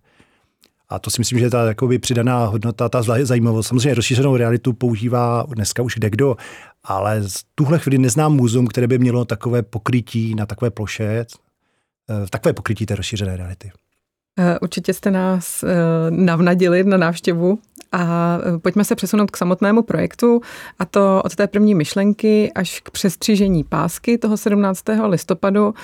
A 0.89 0.99
to 0.99 1.11
si 1.11 1.21
myslím, 1.21 1.39
že 1.39 1.45
je 1.45 1.51
ta 1.51 1.67
jakoby, 1.67 1.99
přidaná 1.99 2.47
hodnota, 2.47 2.89
ta 2.89 3.03
zajímavost. 3.03 3.67
Samozřejmě 3.67 3.95
rozšířenou 3.95 4.37
realitu 4.37 4.73
používá 4.73 5.47
dneska 5.49 5.83
už 5.83 5.95
kde 5.95 6.11
kdo, 6.11 6.37
ale 6.85 7.29
z 7.29 7.45
tuhle 7.55 7.79
chvíli 7.79 7.99
neznám 7.99 8.33
muzeum, 8.37 8.67
které 8.67 8.87
by 8.87 8.99
mělo 8.99 9.25
takové 9.25 9.63
pokrytí 9.63 10.35
na 10.35 10.47
takové 10.47 10.71
ploše, 10.71 11.05
eh, 11.05 12.27
takové 12.31 12.53
pokrytí 12.53 12.87
té 12.87 12.95
rozšířené 12.95 13.37
reality. 13.37 13.71
Eh, 14.39 14.59
určitě 14.59 14.95
jste 14.95 15.11
nás 15.11 15.63
eh, 15.63 15.67
navnadili 16.11 16.85
na 16.85 16.97
návštěvu 16.97 17.59
a 17.93 18.39
eh, 18.39 18.59
pojďme 18.59 18.85
se 18.85 18.95
přesunout 18.95 19.31
k 19.31 19.37
samotnému 19.37 19.83
projektu 19.83 20.41
a 20.79 20.85
to 20.85 21.23
od 21.25 21.37
té 21.37 21.47
první 21.47 21.75
myšlenky 21.75 22.53
až 22.55 22.81
k 22.81 22.91
přestřížení 22.91 23.65
pásky 23.65 24.19
toho 24.19 24.37
17. 24.37 24.85
listopadu, 25.07 25.75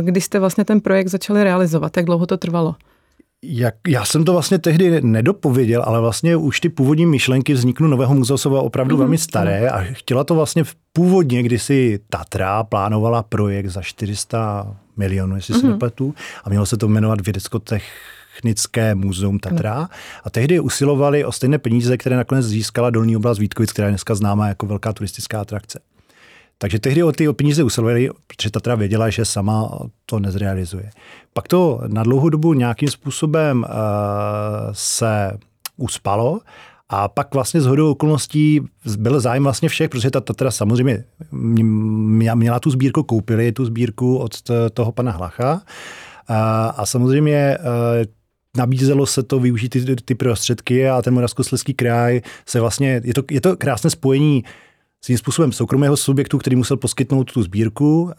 kdy 0.00 0.20
jste 0.20 0.38
vlastně 0.38 0.64
ten 0.64 0.80
projekt 0.80 1.08
začali 1.08 1.44
realizovat. 1.44 1.96
Jak 1.96 2.06
dlouho 2.06 2.26
to 2.26 2.36
trvalo? 2.36 2.74
Jak, 3.44 3.74
já 3.88 4.04
jsem 4.04 4.24
to 4.24 4.32
vlastně 4.32 4.58
tehdy 4.58 5.00
nedopověděl, 5.02 5.82
ale 5.86 6.00
vlastně 6.00 6.36
už 6.36 6.60
ty 6.60 6.68
původní 6.68 7.06
myšlenky 7.06 7.54
vzniknu 7.54 7.88
Nového 7.88 8.14
muzea 8.14 8.36
jsou 8.36 8.54
opravdu 8.54 8.96
mm-hmm. 8.96 8.98
velmi 8.98 9.18
staré 9.18 9.70
a 9.70 9.80
chtěla 9.80 10.24
to 10.24 10.34
vlastně 10.34 10.64
v 10.64 10.74
původně, 10.92 11.42
když 11.42 11.62
si 11.62 12.00
Tatra 12.08 12.64
plánovala 12.64 13.22
projekt 13.22 13.66
za 13.66 13.82
400 13.82 14.76
milionů, 14.96 15.36
jestli 15.36 15.54
mm-hmm. 15.54 15.60
se 15.60 15.66
nepletu, 15.66 16.14
a 16.44 16.48
mělo 16.48 16.66
se 16.66 16.76
to 16.76 16.88
jmenovat 16.88 17.20
Vědecko-technické 17.20 18.94
muzeum 18.94 19.38
Tatra. 19.38 19.80
Mm. 19.80 19.86
A 20.24 20.30
tehdy 20.30 20.60
usilovali 20.60 21.24
o 21.24 21.32
stejné 21.32 21.58
peníze, 21.58 21.96
které 21.96 22.16
nakonec 22.16 22.46
získala 22.46 22.90
Dolní 22.90 23.16
oblast 23.16 23.38
Vítkovic, 23.38 23.72
která 23.72 23.88
je 23.88 23.92
dneska 23.92 24.14
známá 24.14 24.48
jako 24.48 24.66
velká 24.66 24.92
turistická 24.92 25.40
atrakce. 25.40 25.80
Takže 26.58 26.78
tehdy 26.78 27.02
o 27.02 27.12
ty 27.12 27.32
peníze 27.32 27.62
usilovali, 27.62 28.10
protože 28.26 28.50
Tatra 28.50 28.74
věděla, 28.74 29.10
že 29.10 29.24
sama 29.24 29.78
to 30.06 30.20
nezrealizuje. 30.20 30.90
Pak 31.32 31.48
to 31.48 31.80
na 31.86 32.02
dlouhou 32.02 32.28
dobu 32.28 32.54
nějakým 32.54 32.88
způsobem 32.88 33.66
uh, 33.68 33.68
se 34.72 35.38
uspalo 35.76 36.40
a 36.88 37.08
pak 37.08 37.34
vlastně 37.34 37.60
z 37.60 37.66
hodou 37.66 37.90
okolností 37.90 38.60
byl 38.98 39.20
zájem 39.20 39.42
vlastně 39.42 39.68
všech, 39.68 39.90
protože 39.90 40.10
ta 40.10 40.20
Tatra 40.20 40.50
samozřejmě 40.50 41.04
měla 42.34 42.60
tu 42.60 42.70
sbírku, 42.70 43.02
koupili 43.02 43.52
tu 43.52 43.64
sbírku 43.64 44.16
od 44.16 44.42
toho 44.72 44.92
pana 44.92 45.12
Hlacha. 45.12 45.62
A, 46.28 46.66
a 46.66 46.86
samozřejmě 46.86 47.36
e, 47.36 47.58
nabízelo 48.56 49.06
se 49.06 49.22
to 49.22 49.40
využít 49.40 49.68
ty, 49.68 49.96
ty 49.96 50.14
prostředky 50.14 50.88
a 50.88 51.02
ten 51.02 51.14
Moravskoslezský 51.14 51.74
kraj 51.74 52.20
se 52.46 52.60
vlastně, 52.60 53.00
je 53.04 53.14
to, 53.14 53.22
je 53.30 53.40
to 53.40 53.56
krásné 53.56 53.90
spojení 53.90 54.44
svým 55.04 55.18
způsobem 55.18 55.52
soukromého 55.52 55.96
subjektu, 55.96 56.38
který 56.38 56.56
musel 56.56 56.76
poskytnout 56.76 57.32
tu 57.32 57.42
sbírku 57.42 58.02
uh, 58.02 58.10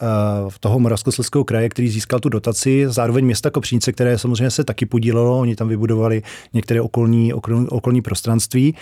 toho 0.60 0.78
Moravskoslezského 0.78 1.44
kraje, 1.44 1.68
který 1.68 1.88
získal 1.88 2.20
tu 2.20 2.28
dotaci, 2.28 2.84
zároveň 2.88 3.24
města 3.24 3.50
Kopřínice, 3.50 3.92
které 3.92 4.18
samozřejmě 4.18 4.50
se 4.50 4.64
taky 4.64 4.86
podílelo, 4.86 5.40
oni 5.40 5.56
tam 5.56 5.68
vybudovali 5.68 6.22
některé 6.52 6.80
okolní, 6.80 7.32
okolní, 7.32 7.68
okolní 7.68 8.02
prostranství. 8.02 8.74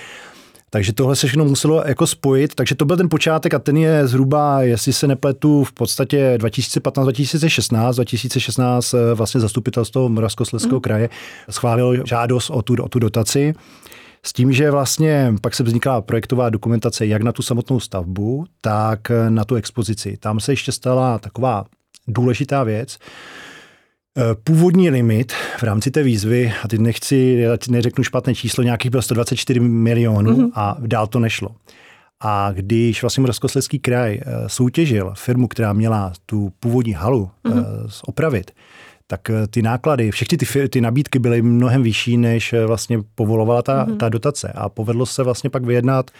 Takže 0.70 0.92
tohle 0.92 1.16
se 1.16 1.26
všechno 1.26 1.44
muselo 1.44 1.82
jako 1.86 2.06
spojit, 2.06 2.54
takže 2.54 2.74
to 2.74 2.84
byl 2.84 2.96
ten 2.96 3.08
počátek 3.08 3.54
a 3.54 3.58
ten 3.58 3.76
je 3.76 4.06
zhruba, 4.06 4.62
jestli 4.62 4.92
se 4.92 5.06
nepletu, 5.06 5.64
v 5.64 5.72
podstatě 5.72 6.38
2015-2016. 6.38 7.94
2016 7.94 8.94
vlastně 9.14 9.40
zastupitelstvo 9.40 10.08
Moravskoslezského 10.08 10.76
mm. 10.76 10.80
kraje 10.80 11.08
schválilo 11.50 12.06
žádost 12.06 12.50
o 12.50 12.62
tu, 12.62 12.82
o 12.82 12.88
tu 12.88 12.98
dotaci. 12.98 13.54
S 14.26 14.32
tím, 14.32 14.52
že 14.52 14.70
vlastně 14.70 15.34
pak 15.40 15.54
se 15.54 15.62
vznikla 15.62 16.00
projektová 16.00 16.50
dokumentace 16.50 17.06
jak 17.06 17.22
na 17.22 17.32
tu 17.32 17.42
samotnou 17.42 17.80
stavbu, 17.80 18.44
tak 18.60 19.00
na 19.28 19.44
tu 19.44 19.54
expozici. 19.54 20.16
Tam 20.16 20.40
se 20.40 20.52
ještě 20.52 20.72
stala 20.72 21.18
taková 21.18 21.64
důležitá 22.08 22.64
věc, 22.64 22.98
Původní 24.44 24.90
limit 24.90 25.32
v 25.32 25.62
rámci 25.62 25.90
té 25.90 26.02
výzvy, 26.02 26.52
a 26.62 26.68
teď 26.68 26.80
nechci, 26.80 27.36
já 27.40 27.56
ti 27.56 27.72
neřeknu 27.72 28.04
špatné 28.04 28.34
číslo, 28.34 28.64
nějakých 28.64 28.90
byl 28.90 29.02
124 29.02 29.60
milionů 29.60 30.36
mm-hmm. 30.36 30.50
a 30.54 30.76
dál 30.80 31.06
to 31.06 31.18
nešlo. 31.18 31.48
A 32.20 32.52
když 32.52 33.02
vlastně 33.02 33.20
Moravskoslezský 33.20 33.78
kraj 33.78 34.20
eh, 34.20 34.48
soutěžil 34.48 35.12
firmu, 35.14 35.48
která 35.48 35.72
měla 35.72 36.12
tu 36.26 36.52
původní 36.60 36.92
halu 36.92 37.30
mm-hmm. 37.44 37.86
opravit, 38.06 38.50
tak 39.06 39.30
eh, 39.30 39.46
ty 39.46 39.62
náklady, 39.62 40.10
všechny 40.10 40.38
ty, 40.38 40.68
ty 40.68 40.80
nabídky 40.80 41.18
byly 41.18 41.42
mnohem 41.42 41.82
vyšší, 41.82 42.16
než 42.16 42.52
eh, 42.52 42.66
vlastně 42.66 42.98
povolovala 43.14 43.62
ta, 43.62 43.86
mm-hmm. 43.86 43.96
ta 43.96 44.08
dotace. 44.08 44.52
A 44.54 44.68
povedlo 44.68 45.06
se 45.06 45.22
vlastně 45.22 45.50
pak 45.50 45.64
vyjednat, 45.64 46.10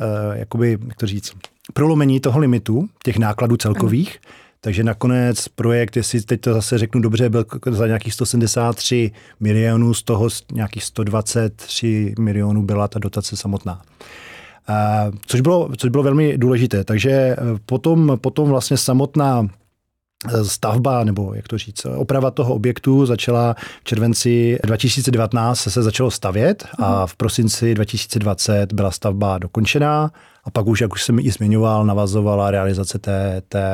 uh, 0.00 0.36
jakoby, 0.36 0.78
jak 0.88 0.96
to 0.96 1.06
říct, 1.06 1.32
prolomení 1.74 2.20
toho 2.20 2.38
limitu, 2.38 2.88
těch 3.04 3.18
nákladů 3.18 3.56
celkových, 3.56 4.18
mm. 4.24 4.34
Takže 4.60 4.84
nakonec 4.84 5.48
projekt, 5.48 5.96
jestli 5.96 6.22
teď 6.22 6.40
to 6.40 6.54
zase 6.54 6.78
řeknu 6.78 7.00
dobře, 7.00 7.30
byl 7.30 7.44
za 7.70 7.86
nějakých 7.86 8.14
173 8.14 9.10
milionů, 9.40 9.94
z 9.94 10.02
toho 10.02 10.28
nějakých 10.52 10.84
123 10.84 12.14
milionů 12.18 12.62
byla 12.62 12.88
ta 12.88 12.98
dotace 12.98 13.36
samotná. 13.36 13.82
Uh, 14.68 15.14
což, 15.26 15.40
bylo, 15.40 15.68
což 15.76 15.90
bylo 15.90 16.02
velmi 16.02 16.38
důležité. 16.38 16.84
Takže 16.84 17.36
potom, 17.66 18.18
potom 18.20 18.48
vlastně 18.48 18.76
samotná 18.76 19.48
stavba, 20.42 21.04
nebo 21.04 21.34
jak 21.34 21.48
to 21.48 21.58
říct, 21.58 21.86
oprava 21.96 22.30
toho 22.30 22.54
objektu 22.54 23.06
začala 23.06 23.54
v 23.80 23.84
červenci 23.84 24.58
2019 24.64 25.60
se 25.60 25.82
začalo 25.82 26.10
stavět 26.10 26.66
a 26.78 26.98
mhm. 26.98 27.06
v 27.06 27.16
prosinci 27.16 27.74
2020 27.74 28.72
byla 28.72 28.90
stavba 28.90 29.38
dokončená 29.38 30.10
a 30.44 30.50
pak 30.50 30.66
už, 30.66 30.80
jak 30.80 30.92
už 30.92 31.02
jsem 31.02 31.18
i 31.18 31.30
zmiňoval, 31.30 31.86
navazovala 31.86 32.50
realizace 32.50 32.98
té, 32.98 33.42
té 33.48 33.68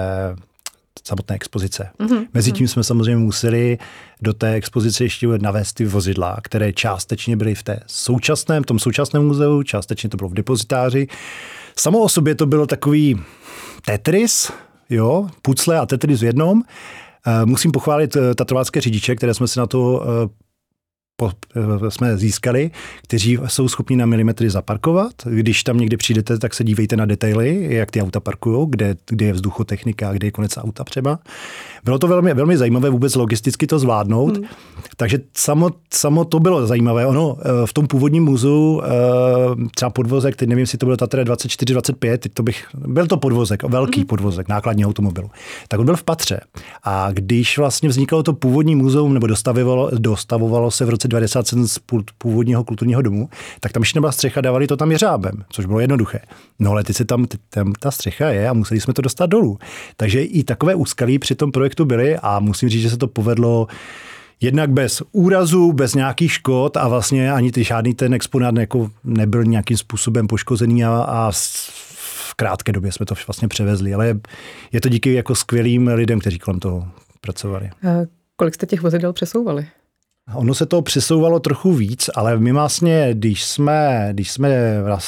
samotné 1.04 1.36
expozice. 1.36 1.90
Mm-hmm. 2.00 2.26
Mezitím 2.34 2.68
jsme 2.68 2.84
samozřejmě 2.84 3.16
museli 3.16 3.78
do 4.22 4.32
té 4.32 4.52
expozice 4.52 5.04
ještě 5.04 5.26
navést 5.26 5.76
ty 5.76 5.84
vozidla, 5.84 6.38
které 6.42 6.72
částečně 6.72 7.36
byly 7.36 7.54
v 7.54 7.62
té 7.62 7.80
současném, 7.86 8.64
tom 8.64 8.78
současném 8.78 9.26
muzeu, 9.26 9.62
částečně 9.62 10.08
to 10.08 10.16
bylo 10.16 10.28
v 10.28 10.34
depozitáři. 10.34 11.08
Samo 11.76 11.98
o 11.98 12.08
sobě 12.08 12.34
to 12.34 12.46
bylo 12.46 12.66
takový 12.66 13.20
Tetris, 13.86 14.52
jo, 14.90 15.28
pucle 15.42 15.78
a 15.78 15.86
Tetris 15.86 16.20
v 16.20 16.24
jednom. 16.24 16.62
Eh, 17.26 17.46
musím 17.46 17.72
pochválit 17.72 18.16
eh, 18.16 18.34
tatovácké 18.34 18.80
řidiče, 18.80 19.16
které 19.16 19.34
jsme 19.34 19.48
si 19.48 19.58
na 19.58 19.66
to 19.66 20.02
eh, 20.02 20.28
po, 21.20 21.30
jsme 21.88 22.16
získali, 22.16 22.70
kteří 23.02 23.38
jsou 23.46 23.68
schopni 23.68 23.96
na 23.96 24.06
milimetry 24.06 24.50
zaparkovat. 24.50 25.12
Když 25.24 25.64
tam 25.64 25.78
někdy 25.78 25.96
přijdete, 25.96 26.38
tak 26.38 26.54
se 26.54 26.64
dívejte 26.64 26.96
na 26.96 27.04
detaily, 27.04 27.74
jak 27.74 27.90
ty 27.90 28.02
auta 28.02 28.20
parkují, 28.20 28.66
kde, 28.70 28.96
kde 29.06 29.26
je 29.26 29.32
vzduchotechnika, 29.32 30.12
kde 30.12 30.26
je 30.26 30.30
konec 30.30 30.58
auta 30.58 30.84
třeba. 30.84 31.18
Bylo 31.84 31.98
to 31.98 32.08
velmi, 32.08 32.34
velmi 32.34 32.56
zajímavé 32.56 32.90
vůbec 32.90 33.14
logisticky 33.14 33.66
to 33.66 33.78
zvládnout, 33.78 34.36
hmm. 34.36 34.46
takže 34.96 35.18
samo, 35.36 35.70
samo 35.92 36.24
to 36.24 36.40
bylo 36.40 36.66
zajímavé. 36.66 37.06
Ono 37.06 37.36
eh, 37.40 37.66
v 37.66 37.72
tom 37.72 37.86
původním 37.86 38.24
muzeu, 38.24 38.82
eh, 38.84 38.88
třeba 39.74 39.90
podvozek, 39.90 40.36
teď 40.36 40.48
nevím, 40.48 40.60
jestli 40.60 40.78
to 40.78 40.86
byl 40.86 40.96
Tatra 40.96 41.22
24-25, 41.22 42.18
to 42.34 42.42
bych, 42.42 42.66
byl 42.74 43.06
to 43.06 43.16
podvozek, 43.16 43.62
velký 43.62 44.00
hmm. 44.00 44.06
podvozek 44.06 44.48
nákladní 44.48 44.86
automobilu. 44.86 45.30
Tak 45.68 45.80
on 45.80 45.86
byl 45.86 45.96
v 45.96 46.02
patře. 46.02 46.40
A 46.84 47.08
když 47.12 47.58
vlastně 47.58 47.88
vznikalo 47.88 48.22
to 48.22 48.32
původní 48.32 48.76
muzeum, 48.76 49.14
nebo 49.14 49.26
dostavovalo, 49.26 49.90
dostavovalo 49.98 50.70
se 50.70 50.84
v 50.84 50.88
roce 50.88 51.08
97 51.10 51.68
z 51.68 51.78
původního 52.18 52.64
kulturního 52.64 53.02
domu, 53.02 53.28
tak 53.60 53.72
tam 53.72 53.82
ještě 53.82 53.96
nebyla 53.96 54.12
střecha, 54.12 54.40
dávali 54.40 54.66
to 54.66 54.76
tam 54.76 54.92
jeřábem, 54.92 55.44
což 55.48 55.66
bylo 55.66 55.80
jednoduché. 55.80 56.20
No 56.58 56.70
ale 56.70 56.84
teď 56.84 56.96
se 56.96 57.04
tam, 57.04 57.26
tam 57.50 57.72
ta 57.72 57.90
střecha 57.90 58.28
je 58.28 58.48
a 58.48 58.52
museli 58.52 58.80
jsme 58.80 58.94
to 58.94 59.02
dostat 59.02 59.26
dolů. 59.26 59.58
Takže 59.96 60.22
i 60.22 60.44
takové 60.44 60.74
úskalí 60.74 61.18
při 61.18 61.34
tom 61.34 61.52
projektu 61.52 61.84
byly 61.84 62.16
a 62.22 62.40
musím 62.40 62.68
říct, 62.68 62.82
že 62.82 62.90
se 62.90 62.96
to 62.96 63.06
povedlo 63.06 63.66
jednak 64.40 64.70
bez 64.70 65.02
úrazu, 65.12 65.72
bez 65.72 65.94
nějakých 65.94 66.32
škod 66.32 66.76
a 66.76 66.88
vlastně 66.88 67.32
ani 67.32 67.52
ty 67.52 67.64
žádný 67.64 67.94
ten 67.94 68.14
exponát 68.14 68.56
jako 68.56 68.90
nebyl 69.04 69.44
nějakým 69.44 69.76
způsobem 69.76 70.26
poškozený 70.26 70.84
a, 70.84 70.90
a 70.90 71.30
v 72.30 72.34
krátké 72.34 72.72
době 72.72 72.92
jsme 72.92 73.06
to 73.06 73.14
vlastně 73.26 73.48
převezli, 73.48 73.94
ale 73.94 74.20
je 74.72 74.80
to 74.80 74.88
díky 74.88 75.12
jako 75.12 75.34
skvělým 75.34 75.88
lidem, 75.88 76.20
kteří 76.20 76.38
kolem 76.38 76.60
toho 76.60 76.88
pracovali. 77.20 77.70
Kolik 78.36 78.54
jste 78.54 78.66
těch 78.66 78.80
vozidel 78.80 79.12
přesouvali? 79.12 79.66
Ono 80.34 80.54
se 80.54 80.66
to 80.66 80.82
přesouvalo 80.82 81.40
trochu 81.40 81.72
víc, 81.72 82.10
ale 82.14 82.38
my 82.38 82.52
vlastně, 82.52 83.08
když 83.12 83.44
jsme, 83.44 84.08
když 84.12 84.30
jsme 84.30 84.48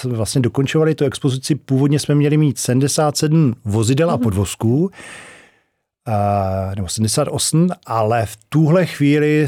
vlastně 0.05 0.41
dokončovali 0.41 0.95
tu 0.95 1.05
expozici, 1.05 1.55
původně 1.55 1.99
jsme 1.99 2.15
měli 2.15 2.37
mít 2.37 2.59
77 2.59 3.55
vozidel 3.65 4.11
a 4.11 4.15
mhm. 4.17 4.23
podvozků, 4.23 4.91
Uh, 6.09 6.75
nebo 6.75 6.89
78, 6.89 7.69
ale 7.87 8.27
v 8.27 8.37
tuhle 8.49 8.87
chvíli 8.87 9.47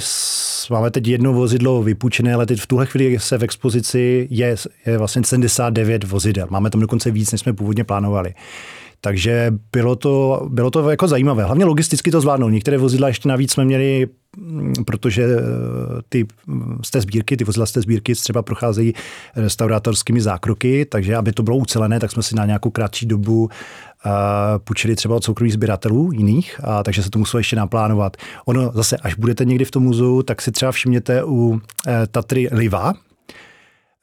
máme 0.71 0.91
teď 0.91 1.07
jedno 1.07 1.33
vozidlo 1.33 1.83
vypůjčené, 1.83 2.35
ale 2.35 2.47
teď 2.47 2.61
v 2.61 2.67
tuhle 2.67 2.87
chvíli 2.87 3.19
se 3.19 3.39
v 3.39 3.45
expozici 3.45 4.29
je, 4.31 4.57
je 4.87 4.99
vlastně 4.99 5.25
79 5.25 6.05
vozidel. 6.05 6.47
Máme 6.51 6.71
tam 6.71 6.81
dokonce 6.81 7.11
víc, 7.11 7.33
než 7.33 7.41
jsme 7.41 7.53
původně 7.53 7.85
plánovali. 7.85 8.35
Takže 9.05 9.55
bylo 9.73 9.97
to, 9.97 10.47
bylo 10.49 10.71
to 10.71 10.91
jako 10.91 11.09
zajímavé. 11.09 11.45
Hlavně 11.45 11.65
logisticky 11.65 12.11
to 12.11 12.21
zvládnout. 12.21 12.49
Některé 12.49 12.79
vozidla 12.79 13.09
ještě 13.09 13.29
navíc 13.29 13.53
jsme 13.53 13.65
měli, 13.65 14.09
mm, 14.37 14.75
protože 14.87 15.23
eh, 15.25 15.41
ty 16.09 16.27
z 16.83 16.91
té 16.91 17.01
sbírky, 17.01 17.37
ty 17.37 17.45
vozidla 17.45 17.67
z 17.67 17.73
té 17.73 17.81
sbírky 17.81 18.15
třeba 18.15 18.43
procházejí 18.43 18.95
restaurátorskými 19.37 20.21
zákroky, 20.21 20.85
takže 20.85 21.17
aby 21.17 21.33
to 21.33 21.43
bylo 21.43 21.57
ucelené, 21.57 22.01
tak 22.01 22.13
jsme 22.13 22.23
si 22.23 22.35
na 22.35 22.47
nějakou 22.47 22.71
kratší 22.71 23.07
dobu 23.07 23.43
uh, 23.45 23.51
půjčili 24.59 24.97
třeba 24.97 25.17
od 25.17 25.25
soukromých 25.25 25.53
sběratelů 25.53 26.13
jiných, 26.13 26.61
a 26.65 26.83
takže 26.83 27.03
se 27.03 27.11
to 27.11 27.19
muselo 27.19 27.39
ještě 27.39 27.57
naplánovat. 27.57 28.17
Ono 28.45 28.73
zase, 28.75 28.97
až 28.97 29.15
budete 29.15 29.45
někdy 29.45 29.65
v 29.65 29.71
tom 29.71 29.83
muzeu, 29.83 30.23
tak 30.23 30.43
si 30.43 30.53
třeba 30.53 30.73
všimněte 30.73 31.25
u 31.25 31.29
uh, 31.29 31.59
Tatry 32.11 32.49
Liva, 32.53 32.93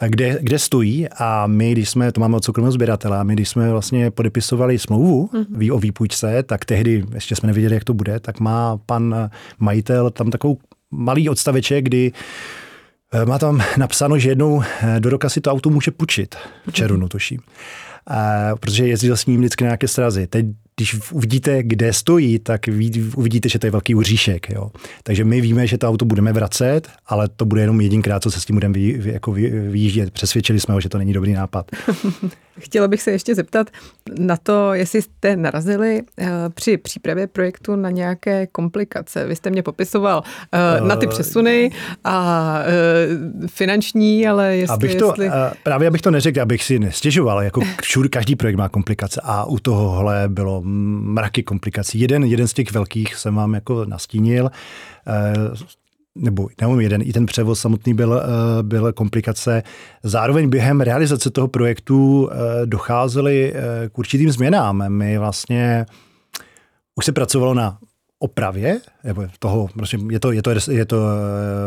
kde, 0.07 0.37
kde 0.41 0.59
stojí 0.59 1.09
a 1.09 1.47
my, 1.47 1.71
když 1.71 1.89
jsme, 1.89 2.11
to 2.11 2.21
máme 2.21 2.37
od 2.37 2.45
soukromého 2.45 2.71
sběratele, 2.71 3.17
a 3.17 3.23
my, 3.23 3.33
když 3.33 3.49
jsme 3.49 3.71
vlastně 3.71 4.11
podepisovali 4.11 4.79
smlouvu 4.79 5.29
mm-hmm. 5.33 5.75
o 5.75 5.79
výpůjčce, 5.79 6.43
tak 6.43 6.65
tehdy, 6.65 7.05
ještě 7.13 7.35
jsme 7.35 7.47
nevěděli, 7.47 7.75
jak 7.75 7.83
to 7.83 7.93
bude, 7.93 8.19
tak 8.19 8.39
má 8.39 8.77
pan 8.77 9.29
majitel 9.59 10.09
tam 10.09 10.31
takovou 10.31 10.57
malý 10.91 11.29
odstaveček, 11.29 11.85
kdy 11.85 12.11
eh, 13.13 13.25
má 13.25 13.39
tam 13.39 13.61
napsáno, 13.77 14.19
že 14.19 14.29
jednou 14.29 14.61
eh, 14.81 14.99
do 14.99 15.09
roka 15.09 15.29
si 15.29 15.41
to 15.41 15.51
auto 15.51 15.69
může 15.69 15.91
půjčit, 15.91 16.35
v 16.67 16.73
červnu 16.73 17.07
tuším. 17.07 17.39
A, 18.07 18.55
protože 18.59 18.87
jezdil 18.87 19.17
s 19.17 19.25
ním 19.25 19.39
vždycky 19.39 19.63
na 19.63 19.67
nějaké 19.67 19.87
strazy. 19.87 20.27
Teď 20.27 20.45
když 20.81 21.11
uvidíte, 21.11 21.63
kde 21.63 21.93
stojí, 21.93 22.39
tak 22.39 22.61
uvidíte, 23.15 23.49
že 23.49 23.59
to 23.59 23.67
je 23.67 23.71
velký 23.71 23.95
uříšek. 23.95 24.49
Jo. 24.49 24.71
Takže 25.03 25.23
my 25.23 25.41
víme, 25.41 25.67
že 25.67 25.77
to 25.77 25.89
auto 25.89 26.05
budeme 26.05 26.33
vracet, 26.33 26.87
ale 27.07 27.27
to 27.27 27.45
bude 27.45 27.61
jenom 27.61 27.81
jedinkrát, 27.81 28.23
co 28.23 28.31
se 28.31 28.39
s 28.39 28.45
tím 28.45 28.55
budeme 28.55 28.73
vy, 28.73 29.01
jako 29.05 29.31
vyjíždět. 29.31 30.11
Přesvědčili 30.11 30.59
jsme 30.59 30.73
ho, 30.73 30.81
že 30.81 30.89
to 30.89 30.97
není 30.97 31.13
dobrý 31.13 31.33
nápad. 31.33 31.71
Chtěla 32.59 32.87
bych 32.87 33.01
se 33.01 33.11
ještě 33.11 33.35
zeptat 33.35 33.69
na 34.19 34.37
to, 34.37 34.73
jestli 34.73 35.01
jste 35.01 35.35
narazili 35.35 36.01
eh, 36.17 36.29
při 36.49 36.77
přípravě 36.77 37.27
projektu 37.27 37.75
na 37.75 37.89
nějaké 37.89 38.47
komplikace. 38.47 39.25
Vy 39.25 39.35
jste 39.35 39.49
mě 39.49 39.63
popisoval 39.63 40.23
uh, 40.81 40.87
na 40.87 40.95
ty 40.95 41.07
přesuny 41.07 41.71
a 42.03 42.57
uh, 43.41 43.47
finanční, 43.47 44.27
ale 44.27 44.57
jestli... 44.57 44.73
Abych 44.73 44.95
to, 44.95 45.07
jestli... 45.07 45.29
právě 45.63 45.87
abych 45.87 46.01
to 46.01 46.11
neřekl, 46.11 46.41
abych 46.41 46.63
si 46.63 46.79
nestěžoval. 46.79 47.43
Jako 47.43 47.61
všude, 47.81 48.09
každý 48.09 48.35
projekt 48.35 48.55
má 48.55 48.69
komplikace 48.69 49.21
a 49.23 49.45
u 49.45 49.59
tohohle 49.59 50.23
bylo 50.27 50.61
mraky 51.13 51.43
komplikací. 51.43 51.99
Jeden, 51.99 52.23
jeden 52.23 52.47
z 52.47 52.53
těch 52.53 52.71
velkých 52.71 53.15
jsem 53.15 53.35
vám 53.35 53.53
jako 53.53 53.85
nastínil, 53.85 54.49
eh, 55.07 55.33
nebo 56.15 56.49
nevím, 56.61 56.79
jeden, 56.79 57.01
i 57.01 57.13
ten 57.13 57.25
převoz 57.25 57.59
samotný 57.59 57.93
byl, 57.93 58.13
eh, 58.13 58.63
byl 58.63 58.93
komplikace. 58.93 59.63
Zároveň 60.03 60.49
během 60.49 60.81
realizace 60.81 61.29
toho 61.29 61.47
projektu 61.47 62.29
eh, 62.31 62.65
docházely 62.65 63.53
k 63.89 63.97
určitým 63.97 64.31
změnám. 64.31 64.89
My 64.89 65.17
vlastně 65.17 65.85
už 66.95 67.05
se 67.05 67.11
pracovalo 67.11 67.53
na 67.53 67.77
opravě, 68.21 68.79
nebo 69.03 69.27
toho, 69.39 69.67
prostě 69.73 69.97
je, 70.11 70.19
to, 70.19 70.31
je, 70.31 70.41
to, 70.41 70.51
je, 70.71 70.85
to, 70.85 70.97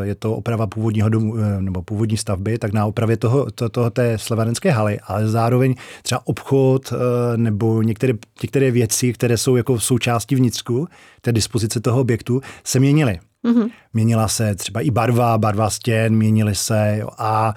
je 0.03 0.15
to 0.15 0.37
oprava 0.37 0.67
původního 0.67 1.09
domu, 1.09 1.35
nebo 1.61 1.83
původní 1.83 2.17
stavby, 2.17 2.59
tak 2.59 2.73
na 2.73 2.87
opravě 2.87 3.17
toho, 3.17 3.51
to, 3.51 3.69
toho 3.69 3.91
té 3.91 4.19
slevarenské 4.19 4.71
haly, 4.71 5.01
ale 5.07 5.29
zároveň 5.29 5.75
třeba 6.03 6.21
obchod 6.25 6.93
eh, 6.93 7.37
nebo 7.37 7.83
některé, 7.83 8.13
některé 8.43 8.71
věci, 8.71 9.13
které 9.13 9.37
jsou 9.37 9.57
jako 9.57 9.81
součástí 9.81 10.35
vnitřku, 10.35 10.89
té 11.21 11.33
dispozice 11.33 11.81
toho 11.81 12.01
objektu, 12.01 12.41
se 12.65 12.81
měnily. 12.81 13.19
Mm-hmm. 13.45 13.71
Měnila 13.93 14.29
se 14.29 14.55
třeba 14.55 14.81
i 14.81 14.91
barva, 14.91 15.39
barva 15.39 15.71
stěn, 15.71 16.17
měnily 16.17 16.55
se 16.55 16.97
jo, 17.01 17.09
a 17.19 17.55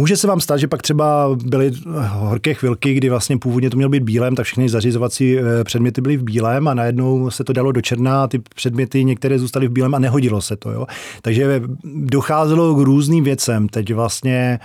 Může 0.00 0.16
se 0.16 0.26
vám 0.26 0.40
stát, 0.40 0.56
že 0.56 0.68
pak 0.68 0.82
třeba 0.82 1.36
byly 1.44 1.72
horké 2.08 2.54
chvilky, 2.54 2.94
kdy 2.94 3.08
vlastně 3.08 3.38
původně 3.38 3.70
to 3.70 3.76
mělo 3.76 3.90
být 3.90 4.02
bílém, 4.02 4.36
tak 4.36 4.46
všechny 4.46 4.68
zařizovací 4.68 5.38
eh, 5.38 5.64
předměty 5.64 6.00
byly 6.00 6.16
v 6.16 6.22
bílém 6.22 6.68
a 6.68 6.74
najednou 6.74 7.30
se 7.30 7.44
to 7.44 7.52
dalo 7.52 7.72
do 7.72 7.80
černá 7.80 8.22
a 8.22 8.26
ty 8.26 8.38
předměty 8.38 9.04
některé 9.04 9.38
zůstaly 9.38 9.68
v 9.68 9.72
bílém 9.72 9.94
a 9.94 9.98
nehodilo 9.98 10.42
se 10.42 10.56
to. 10.56 10.70
Jo? 10.70 10.86
Takže 11.22 11.62
docházelo 11.84 12.74
k 12.74 12.78
různým 12.78 13.24
věcem. 13.24 13.68
Teď 13.68 13.94
vlastně 13.94 14.58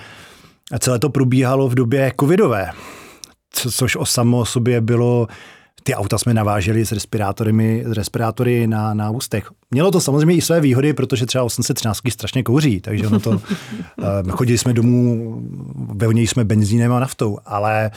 celé 0.80 1.00
to 1.00 1.10
probíhalo 1.10 1.70
v 1.70 1.76
době 1.76 2.12
covidové, 2.20 2.70
což 3.52 3.96
o 3.96 4.06
samo 4.06 4.46
sobě 4.46 4.82
bylo 4.82 5.28
ty 5.84 5.96
auta 5.96 6.18
jsme 6.18 6.34
naváželi 6.34 6.86
s 6.86 6.92
respirátory, 6.92 7.84
s 7.86 7.92
respirátory 7.92 8.68
na, 8.68 8.94
na 8.94 9.10
ústech. 9.10 9.52
Mělo 9.72 9.92
to 9.92 10.02
samozřejmě 10.02 10.36
i 10.36 10.42
své 10.42 10.62
výhody, 10.62 10.94
protože 10.94 11.26
třeba 11.26 11.44
813 11.44 12.00
strašně 12.10 12.44
kouří, 12.44 12.82
takže 12.82 13.08
ono 13.08 13.20
to, 13.20 13.42
eh, 14.02 14.32
chodili 14.32 14.58
jsme 14.58 14.74
domů, 14.74 15.42
vevněji 15.76 16.28
jsme 16.28 16.44
benzínem 16.44 16.94
a 16.94 17.00
naftou, 17.00 17.38
ale 17.46 17.92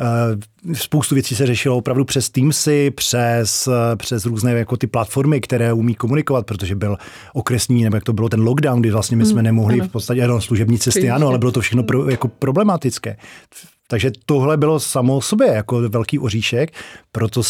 Uh, 0.00 0.74
spoustu 0.74 1.14
věcí 1.14 1.34
se 1.34 1.46
řešilo 1.46 1.76
opravdu 1.76 2.04
přes 2.04 2.30
Teamsy, 2.30 2.90
přes, 2.90 3.68
přes 3.96 4.26
různé 4.26 4.52
jako 4.52 4.76
ty 4.76 4.86
platformy, 4.86 5.40
které 5.40 5.72
umí 5.72 5.94
komunikovat, 5.94 6.46
protože 6.46 6.74
byl 6.74 6.96
okresní, 7.32 7.84
nebo 7.84 7.96
jak 7.96 8.04
to 8.04 8.12
bylo 8.12 8.28
ten 8.28 8.40
lockdown, 8.40 8.80
kdy 8.80 8.90
vlastně 8.90 9.16
my 9.16 9.24
jsme 9.24 9.34
hmm, 9.34 9.44
nemohli 9.44 9.80
v 9.80 9.88
podstatě, 9.88 10.24
ano, 10.24 10.40
služební 10.40 10.78
cesty, 10.78 11.10
ano, 11.10 11.28
ale 11.28 11.38
bylo 11.38 11.52
to 11.52 11.60
všechno 11.60 11.82
pro, 11.82 12.10
jako 12.10 12.28
problematické. 12.28 13.16
Takže 13.90 14.10
tohle 14.26 14.56
bylo 14.56 14.80
samo 14.80 15.16
o 15.16 15.20
sobě 15.20 15.48
jako 15.48 15.80
velký 15.88 16.18
oříšek, 16.18 16.70
proto 17.12 17.42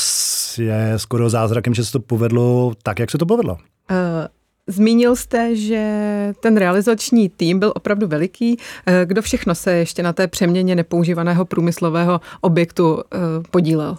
je 0.58 0.92
skoro 0.96 1.30
zázrakem, 1.30 1.74
že 1.74 1.84
se 1.84 1.92
to 1.92 2.00
povedlo 2.00 2.72
tak, 2.82 2.98
jak 2.98 3.10
se 3.10 3.18
to 3.18 3.26
povedlo. 3.26 3.52
Uh, 3.90 3.96
Zmínil 4.70 5.16
jste, 5.16 5.56
že 5.56 6.34
ten 6.40 6.56
realizační 6.56 7.28
tým 7.28 7.58
byl 7.58 7.72
opravdu 7.76 8.06
veliký. 8.06 8.56
Eh, 8.86 9.06
kdo 9.06 9.22
všechno 9.22 9.54
se 9.54 9.72
ještě 9.72 10.02
na 10.02 10.12
té 10.12 10.28
přeměně 10.28 10.76
nepoužívaného 10.76 11.44
průmyslového 11.44 12.20
objektu 12.40 12.98
eh, 13.00 13.18
podílel? 13.50 13.96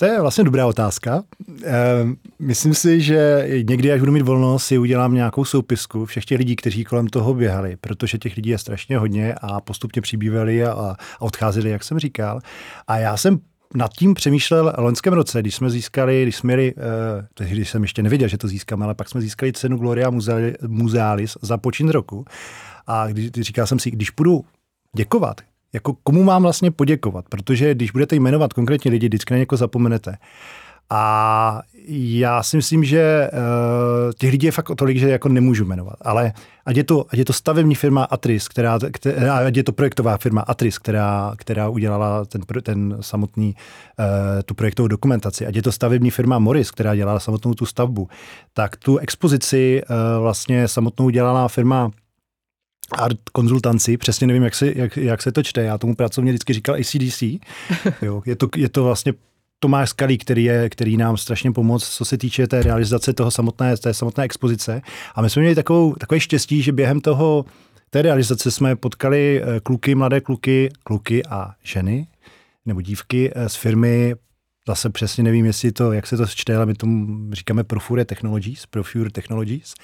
To 0.00 0.04
je 0.04 0.20
vlastně 0.20 0.44
dobrá 0.44 0.66
otázka. 0.66 1.22
Ehm, 1.64 2.16
myslím 2.38 2.74
si, 2.74 3.00
že 3.00 3.48
někdy, 3.68 3.92
až 3.92 4.00
budu 4.00 4.12
mít 4.12 4.22
volnost, 4.22 4.64
si 4.64 4.78
udělám 4.78 5.14
nějakou 5.14 5.44
soupisku 5.44 6.06
všech 6.06 6.24
těch 6.24 6.38
lidí, 6.38 6.56
kteří 6.56 6.84
kolem 6.84 7.06
toho 7.06 7.34
běhali, 7.34 7.76
protože 7.76 8.18
těch 8.18 8.36
lidí 8.36 8.50
je 8.50 8.58
strašně 8.58 8.98
hodně 8.98 9.34
a 9.40 9.60
postupně 9.60 10.02
přibývali 10.02 10.64
a, 10.64 10.72
a 10.72 10.96
odcházeli, 11.20 11.70
jak 11.70 11.84
jsem 11.84 11.98
říkal. 11.98 12.40
A 12.86 12.98
já 12.98 13.16
jsem 13.16 13.38
nad 13.74 13.92
tím 13.92 14.14
přemýšlel 14.14 14.72
v 14.76 14.80
loňském 14.80 15.12
roce, 15.12 15.40
když 15.40 15.54
jsme 15.54 15.70
získali, 15.70 16.22
když 16.22 16.36
jsme 16.36 16.46
měli, 16.46 16.74
eh, 17.40 17.44
když 17.44 17.70
jsem 17.70 17.82
ještě 17.82 18.02
nevěděl, 18.02 18.28
že 18.28 18.38
to 18.38 18.48
získáme, 18.48 18.84
ale 18.84 18.94
pak 18.94 19.08
jsme 19.08 19.20
získali 19.20 19.52
cenu 19.52 19.76
Gloria 19.76 20.10
Musealis 20.66 21.38
za 21.42 21.58
počin 21.58 21.88
roku. 21.88 22.24
A 22.86 23.06
když, 23.06 23.30
říkal 23.30 23.66
jsem 23.66 23.78
si, 23.78 23.90
když 23.90 24.10
půjdu 24.10 24.44
děkovat, 24.96 25.40
jako 25.72 25.94
komu 26.02 26.22
mám 26.22 26.42
vlastně 26.42 26.70
poděkovat, 26.70 27.24
protože 27.28 27.74
když 27.74 27.90
budete 27.90 28.16
jmenovat 28.16 28.52
konkrétně 28.52 28.90
lidi, 28.90 29.08
vždycky 29.08 29.34
na 29.34 29.38
někoho 29.38 29.56
zapomenete. 29.56 30.16
A 30.90 31.62
já 31.88 32.42
si 32.42 32.56
myslím, 32.56 32.84
že 32.84 33.30
uh, 33.32 33.38
těch 34.18 34.30
lidí 34.30 34.46
je 34.46 34.52
fakt 34.52 34.70
o 34.70 34.74
tolik, 34.74 34.98
že 34.98 35.10
jako 35.10 35.28
nemůžu 35.28 35.64
jmenovat. 35.64 35.96
Ale 36.02 36.32
ať 36.66 36.76
je 36.76 36.84
to, 36.84 37.06
ať 37.10 37.18
je 37.18 37.24
to 37.24 37.32
stavební 37.32 37.74
firma 37.74 38.04
Atris, 38.04 38.48
která, 38.48 38.78
která, 38.92 39.36
ať 39.36 39.56
je 39.56 39.64
to 39.64 39.72
projektová 39.72 40.16
firma 40.16 40.40
Atris, 40.40 40.78
která, 40.78 41.34
která 41.36 41.68
udělala 41.68 42.24
ten, 42.24 42.42
ten 42.62 42.96
samotný, 43.00 43.54
uh, 43.98 44.04
tu 44.44 44.54
projektovou 44.54 44.88
dokumentaci, 44.88 45.46
ať 45.46 45.56
je 45.56 45.62
to 45.62 45.72
stavební 45.72 46.10
firma 46.10 46.38
Morris, 46.38 46.70
která 46.70 46.94
dělala 46.94 47.20
samotnou 47.20 47.54
tu 47.54 47.66
stavbu, 47.66 48.08
tak 48.52 48.76
tu 48.76 48.98
expozici 48.98 49.82
uh, 49.82 50.22
vlastně 50.22 50.68
samotnou 50.68 51.10
dělala 51.10 51.48
firma 51.48 51.90
art 52.92 53.18
konzultanci, 53.32 53.96
přesně 53.96 54.26
nevím, 54.26 54.42
jak 54.42 54.54
se, 54.54 54.72
jak, 54.76 54.96
jak 54.96 55.22
se 55.22 55.32
to 55.32 55.42
čte, 55.42 55.62
já 55.62 55.78
tomu 55.78 55.94
pracovně 55.94 56.32
vždycky 56.32 56.52
říkal 56.52 56.74
ACDC, 56.74 57.22
jo, 58.02 58.22
je, 58.26 58.36
to, 58.36 58.48
je 58.56 58.68
to 58.68 58.84
vlastně 58.84 59.12
Tomáš 59.60 59.90
Skalí, 59.90 60.18
který, 60.18 60.44
je, 60.44 60.68
který 60.68 60.96
nám 60.96 61.16
strašně 61.16 61.52
pomoc, 61.52 61.88
co 61.88 62.04
se 62.04 62.18
týče 62.18 62.46
té 62.46 62.62
realizace 62.62 63.12
toho 63.12 63.30
samotné, 63.30 63.76
té 63.76 63.94
samotné 63.94 64.24
expozice. 64.24 64.82
A 65.14 65.22
my 65.22 65.30
jsme 65.30 65.40
měli 65.40 65.54
takovou, 65.54 65.94
takové 65.94 66.20
štěstí, 66.20 66.62
že 66.62 66.72
během 66.72 67.00
toho 67.00 67.44
té 67.90 68.02
realizace 68.02 68.50
jsme 68.50 68.76
potkali 68.76 69.42
eh, 69.42 69.60
kluky, 69.60 69.94
mladé 69.94 70.20
kluky, 70.20 70.68
kluky 70.82 71.26
a 71.26 71.54
ženy 71.62 72.06
nebo 72.66 72.80
dívky 72.80 73.30
eh, 73.34 73.48
z 73.48 73.56
firmy 73.56 74.14
zase 74.68 74.90
přesně 74.90 75.24
nevím, 75.24 75.46
jestli 75.46 75.72
to, 75.72 75.92
jak 75.92 76.06
se 76.06 76.16
to 76.16 76.26
čte, 76.26 76.56
ale 76.56 76.66
my 76.66 76.74
tomu 76.74 77.06
říkáme 77.32 77.64
Profure 77.64 78.04
Technologies, 78.04 78.66
Profure 78.66 79.10
Technologies. 79.10 79.74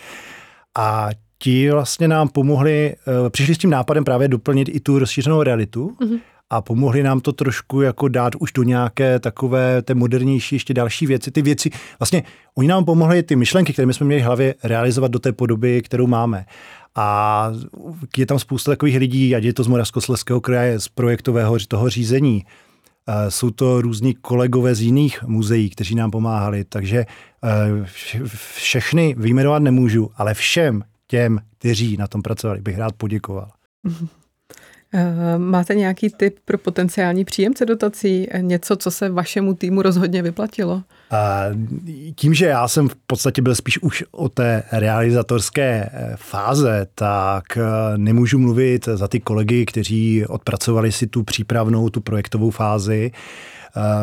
A 0.78 1.08
ti 1.44 1.70
vlastně 1.70 2.08
nám 2.08 2.28
pomohli, 2.28 2.94
eh, 2.96 3.30
přišli 3.30 3.54
s 3.54 3.58
tím 3.58 3.70
nápadem 3.70 4.04
právě 4.04 4.28
doplnit 4.28 4.68
i 4.72 4.80
tu 4.80 4.98
rozšířenou 4.98 5.42
realitu 5.42 5.96
mm-hmm. 6.00 6.18
a 6.50 6.60
pomohli 6.60 7.02
nám 7.02 7.20
to 7.20 7.32
trošku 7.32 7.80
jako 7.80 8.08
dát 8.08 8.34
už 8.38 8.52
do 8.52 8.62
nějaké 8.62 9.18
takové 9.18 9.82
té 9.82 9.94
modernější 9.94 10.54
ještě 10.54 10.74
další 10.74 11.06
věci. 11.06 11.30
Ty 11.30 11.42
věci, 11.42 11.70
vlastně 11.98 12.22
oni 12.54 12.68
nám 12.68 12.84
pomohli 12.84 13.22
ty 13.22 13.36
myšlenky, 13.36 13.72
které 13.72 13.86
my 13.86 13.94
jsme 13.94 14.06
měli 14.06 14.22
v 14.22 14.24
hlavě, 14.24 14.54
realizovat 14.64 15.10
do 15.10 15.18
té 15.18 15.32
podoby, 15.32 15.82
kterou 15.82 16.06
máme. 16.06 16.44
A 16.96 17.50
je 18.16 18.26
tam 18.26 18.38
spousta 18.38 18.72
takových 18.72 18.96
lidí, 18.96 19.36
ať 19.36 19.44
je 19.44 19.52
to 19.52 19.64
z 19.64 19.66
Moravskoslezského 19.66 20.40
kraje, 20.40 20.80
z 20.80 20.88
projektového 20.88 21.56
toho 21.68 21.88
řízení, 21.88 22.44
jsou 23.28 23.50
to 23.50 23.80
různí 23.80 24.14
kolegové 24.14 24.74
z 24.74 24.80
jiných 24.80 25.22
muzeí, 25.22 25.70
kteří 25.70 25.94
nám 25.94 26.10
pomáhali, 26.10 26.64
takže 26.64 27.06
všechny 28.54 29.14
vyjmenovat 29.18 29.62
nemůžu, 29.62 30.10
ale 30.16 30.34
všem 30.34 30.82
těm, 31.06 31.38
kteří 31.58 31.96
na 31.96 32.06
tom 32.06 32.22
pracovali, 32.22 32.60
bych 32.60 32.78
rád 32.78 32.92
poděkoval. 32.92 33.50
Eh, 34.96 35.38
máte 35.38 35.74
nějaký 35.74 36.10
tip 36.10 36.36
pro 36.44 36.58
potenciální 36.58 37.24
příjemce 37.24 37.66
dotací? 37.66 38.28
Něco, 38.40 38.76
co 38.76 38.90
se 38.90 39.08
vašemu 39.08 39.54
týmu 39.54 39.82
rozhodně 39.82 40.22
vyplatilo? 40.22 40.82
A 41.10 41.42
tím, 42.14 42.34
že 42.34 42.46
já 42.46 42.68
jsem 42.68 42.88
v 42.88 42.94
podstatě 43.06 43.42
byl 43.42 43.54
spíš 43.54 43.82
už 43.82 44.04
o 44.10 44.28
té 44.28 44.62
realizatorské 44.72 45.90
eh, 45.92 46.12
fáze, 46.16 46.86
tak 46.94 47.44
eh, 47.56 47.62
nemůžu 47.96 48.38
mluvit 48.38 48.84
za 48.84 49.08
ty 49.08 49.20
kolegy, 49.20 49.66
kteří 49.66 50.26
odpracovali 50.26 50.92
si 50.92 51.06
tu 51.06 51.22
přípravnou, 51.22 51.88
tu 51.88 52.00
projektovou 52.00 52.50
fázi. 52.50 53.10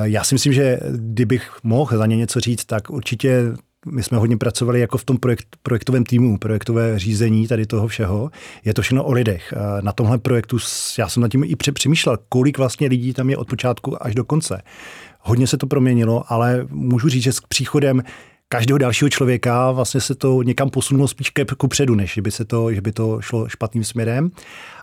Já 0.03 0.23
si 0.23 0.35
myslím, 0.35 0.53
že 0.53 0.79
kdybych 0.95 1.51
mohl 1.63 1.97
za 1.97 2.05
ně 2.05 2.17
něco 2.17 2.39
říct, 2.39 2.65
tak 2.65 2.89
určitě 2.89 3.53
my 3.85 4.03
jsme 4.03 4.17
hodně 4.17 4.37
pracovali 4.37 4.79
jako 4.79 4.97
v 4.97 5.03
tom 5.03 5.17
projekt, 5.17 5.47
projektovém 5.63 6.03
týmu, 6.03 6.37
projektové 6.37 6.99
řízení 6.99 7.47
tady 7.47 7.65
toho 7.65 7.87
všeho. 7.87 8.31
Je 8.65 8.73
to 8.73 8.81
všechno 8.81 9.03
o 9.03 9.11
lidech. 9.11 9.53
Na 9.81 9.91
tomhle 9.91 10.17
projektu 10.17 10.57
já 10.99 11.09
jsem 11.09 11.21
nad 11.21 11.31
tím 11.31 11.43
i 11.43 11.55
přemýšlel, 11.55 12.17
kolik 12.29 12.57
vlastně 12.57 12.87
lidí 12.87 13.13
tam 13.13 13.29
je 13.29 13.37
od 13.37 13.47
počátku 13.47 14.03
až 14.03 14.15
do 14.15 14.23
konce. 14.23 14.61
Hodně 15.19 15.47
se 15.47 15.57
to 15.57 15.67
proměnilo, 15.67 16.23
ale 16.27 16.67
můžu 16.69 17.09
říct, 17.09 17.23
že 17.23 17.33
s 17.33 17.39
příchodem 17.39 18.03
každého 18.47 18.77
dalšího 18.77 19.09
člověka 19.09 19.71
vlastně 19.71 20.01
se 20.01 20.15
to 20.15 20.43
někam 20.43 20.69
posunulo 20.69 21.07
spíš 21.07 21.29
ke, 21.29 21.45
ku 21.57 21.67
předu, 21.67 21.95
než 21.95 22.19
by, 22.21 22.31
se 22.31 22.45
to, 22.45 22.73
že 22.73 22.81
by 22.81 22.91
to 22.91 23.21
šlo 23.21 23.49
špatným 23.49 23.83
směrem. 23.83 24.31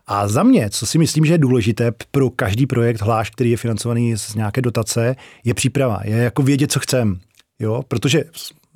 A 0.06 0.28
za 0.28 0.42
mě, 0.42 0.70
co 0.70 0.86
si 0.86 0.98
myslím, 0.98 1.24
že 1.24 1.34
je 1.34 1.38
důležité 1.38 1.92
pro 2.10 2.30
každý 2.30 2.66
projekt, 2.66 3.00
hláš, 3.00 3.30
který 3.30 3.50
je 3.50 3.56
financovaný 3.56 4.16
z 4.16 4.34
nějaké 4.34 4.62
dotace, 4.62 5.16
je 5.44 5.54
příprava. 5.54 6.00
Je 6.04 6.16
jako 6.16 6.42
vědět, 6.42 6.72
co 6.72 6.80
chcem. 6.80 7.18
Jo, 7.60 7.82
protože 7.88 8.24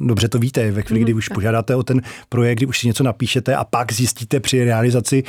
dobře 0.07 0.29
to 0.29 0.39
víte, 0.39 0.71
ve 0.71 0.83
chvíli, 0.83 1.01
kdy 1.01 1.15
už 1.15 1.29
požádáte 1.29 1.77
o 1.77 1.83
ten 1.83 2.03
projekt, 2.29 2.59
kdy 2.59 2.67
už 2.67 2.79
si 2.79 2.87
něco 2.87 3.05
napíšete 3.05 3.57
a 3.57 3.65
pak 3.65 3.93
zjistíte 3.93 4.41
při 4.41 4.65
realizaci, 4.65 5.25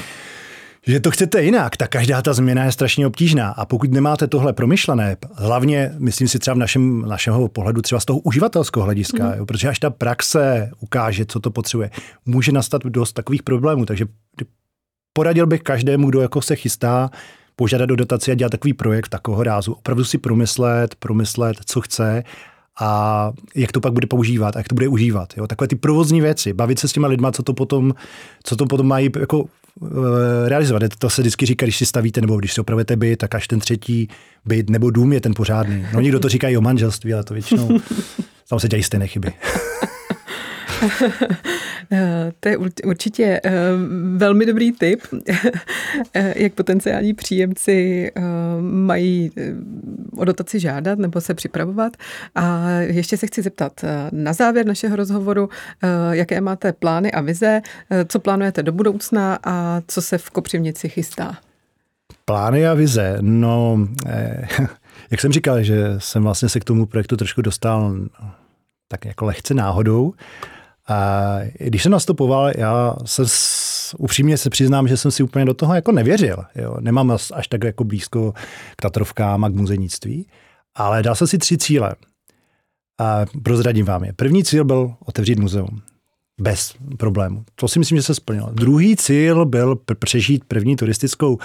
že 0.88 1.00
to 1.00 1.12
chcete 1.12 1.44
jinak, 1.44 1.78
tak 1.78 1.90
každá 1.90 2.22
ta 2.22 2.34
změna 2.34 2.64
je 2.64 2.72
strašně 2.72 3.08
obtížná. 3.08 3.50
A 3.50 3.66
pokud 3.66 3.92
nemáte 3.92 4.28
tohle 4.28 4.54
promyšlené, 4.54 5.18
hlavně, 5.36 5.92
myslím 5.98 6.28
si 6.28 6.40
třeba 6.40 6.56
v 6.56 6.58
našem, 6.58 7.02
našeho 7.02 7.48
pohledu, 7.48 7.82
třeba 7.82 8.00
z 8.00 8.06
toho 8.06 8.20
uživatelského 8.20 8.84
hlediska, 8.84 9.28
mm. 9.28 9.34
jo, 9.38 9.46
protože 9.46 9.70
až 9.70 9.80
ta 9.80 9.90
praxe 9.90 10.72
ukáže, 10.80 11.26
co 11.26 11.40
to 11.40 11.52
potřebuje, 11.52 11.90
může 12.26 12.52
nastat 12.52 12.84
dost 12.84 13.14
takových 13.14 13.44
problémů. 13.44 13.86
Takže 13.86 14.06
poradil 15.14 15.48
bych 15.48 15.62
každému, 15.62 16.10
kdo 16.10 16.22
jako 16.22 16.42
se 16.42 16.56
chystá, 16.56 17.10
požádat 17.56 17.90
do 17.90 17.96
dotaci 17.96 18.32
a 18.32 18.36
dělat 18.36 18.50
takový 18.50 18.74
projekt 18.74 19.10
takového 19.10 19.44
rázu. 19.44 19.74
Opravdu 19.74 20.04
si 20.04 20.18
promyslet, 20.18 20.96
promyslet, 20.96 21.58
co 21.66 21.82
chce 21.82 22.24
a 22.80 23.32
jak 23.56 23.72
to 23.72 23.80
pak 23.80 23.94
bude 23.94 24.08
používat 24.08 24.56
a 24.56 24.60
jak 24.60 24.68
to 24.68 24.76
bude 24.76 24.88
užívat. 24.88 25.34
Jo? 25.38 25.48
Takové 25.48 25.68
ty 25.68 25.76
provozní 25.76 26.22
věci, 26.22 26.54
bavit 26.54 26.80
se 26.80 26.88
s 26.88 26.92
těma 26.92 27.08
lidma, 27.08 27.32
co 27.32 27.44
to 27.44 27.54
potom, 27.54 27.94
co 28.44 28.56
to 28.56 28.66
potom 28.66 28.88
mají 28.88 29.10
jako 29.20 29.46
eh, 29.84 30.50
realizovat. 30.50 30.84
To 31.00 31.10
se 31.10 31.22
vždycky 31.22 31.46
říká, 31.46 31.66
když 31.66 31.78
si 31.78 31.86
stavíte 31.86 32.22
nebo 32.22 32.38
když 32.38 32.54
si 32.54 32.62
opravujete 32.62 32.96
byt, 32.96 33.18
tak 33.18 33.36
až 33.36 33.48
ten 33.48 33.60
třetí 33.60 34.10
byt 34.46 34.70
nebo 34.70 34.90
dům 34.90 35.14
je 35.14 35.22
ten 35.22 35.34
pořádný. 35.36 35.86
No 35.94 36.02
někdo 36.02 36.20
to 36.20 36.30
říká 36.30 36.50
i 36.50 36.58
o 36.58 36.62
manželství, 36.62 37.14
ale 37.14 37.24
to 37.24 37.34
většinou 37.34 37.80
tam 38.50 38.60
se 38.60 38.68
dělají 38.68 38.84
stejné 38.84 39.08
chyby. 39.08 39.34
Eh, 41.91 42.32
to 42.39 42.50
je 42.50 42.58
určitě 42.86 43.41
eh, 43.43 43.52
velmi 44.15 44.46
dobrý 44.46 44.72
tip, 44.72 45.02
eh, 46.13 46.43
jak 46.43 46.54
potenciální 46.54 47.13
příjemci 47.13 48.12
mají 48.62 49.32
o 50.17 50.26
dotaci 50.26 50.60
žádat 50.60 51.00
nebo 51.00 51.22
se 51.22 51.34
připravovat. 51.34 51.98
A 52.36 52.69
ještě 52.69 53.17
se 53.17 53.28
chci 53.28 53.41
zeptat 53.41 53.86
na 54.12 54.34
závěr 54.34 54.65
našeho 54.65 54.96
rozhovoru, 54.96 55.50
jaké 56.12 56.41
máte 56.41 56.74
plány 56.74 57.12
a 57.12 57.22
vize, 57.22 57.62
co 58.08 58.19
plánujete 58.19 58.63
do 58.63 58.72
budoucna 58.72 59.39
a 59.43 59.82
co 59.88 60.02
se 60.02 60.17
v 60.17 60.30
Kopřivnici 60.30 60.89
chystá? 60.89 61.38
Plány 62.26 62.67
a 62.67 62.74
vize. 62.74 63.17
No, 63.22 63.88
jak 65.12 65.22
jsem 65.22 65.32
říkal, 65.32 65.63
že 65.63 65.96
jsem 65.98 66.24
vlastně 66.24 66.50
se 66.50 66.60
k 66.60 66.63
tomu 66.63 66.86
projektu 66.86 67.17
trošku 67.17 67.41
dostal 67.41 67.96
tak 68.88 69.06
jako 69.06 69.26
lehce 69.26 69.54
náhodou. 69.54 70.13
Když 71.60 71.84
jsem 71.84 71.91
nastupoval, 71.91 72.52
já 72.58 72.96
se 73.06 73.24
upřímně 73.98 74.38
se 74.38 74.50
přiznám, 74.50 74.88
že 74.88 74.98
jsem 74.98 75.12
si 75.12 75.24
úplně 75.24 75.46
do 75.46 75.54
toho 75.54 75.76
jako 75.76 75.91
nevěřil. 75.91 76.38
Jo. 76.56 76.78
Nemám 76.80 77.12
až 77.34 77.48
tak 77.48 77.63
jako 77.63 77.84
blízko 77.84 78.32
k 78.76 78.82
Tatrovkám 78.82 79.43
a 79.43 79.50
k 79.50 79.56
muzenictví, 79.56 80.28
ale 80.76 81.04
dal 81.04 81.15
jsem 81.15 81.28
si 81.28 81.38
tři 81.38 81.58
cíle. 81.58 81.96
A 83.00 83.26
prozradím 83.43 83.86
vám 83.86 84.04
je. 84.04 84.13
První 84.13 84.43
cíl 84.43 84.65
byl 84.65 84.93
otevřít 85.06 85.39
muzeum 85.39 85.82
bez 86.41 86.74
problému. 86.98 87.43
To 87.56 87.67
si 87.67 87.80
myslím, 87.80 87.98
že 87.98 88.04
se 88.04 88.15
splnilo. 88.15 88.50
Druhý 88.54 88.96
cíl 88.96 89.46
byl 89.46 89.80
přežít 90.00 90.43
první 90.43 90.76
turistickou 90.76 91.38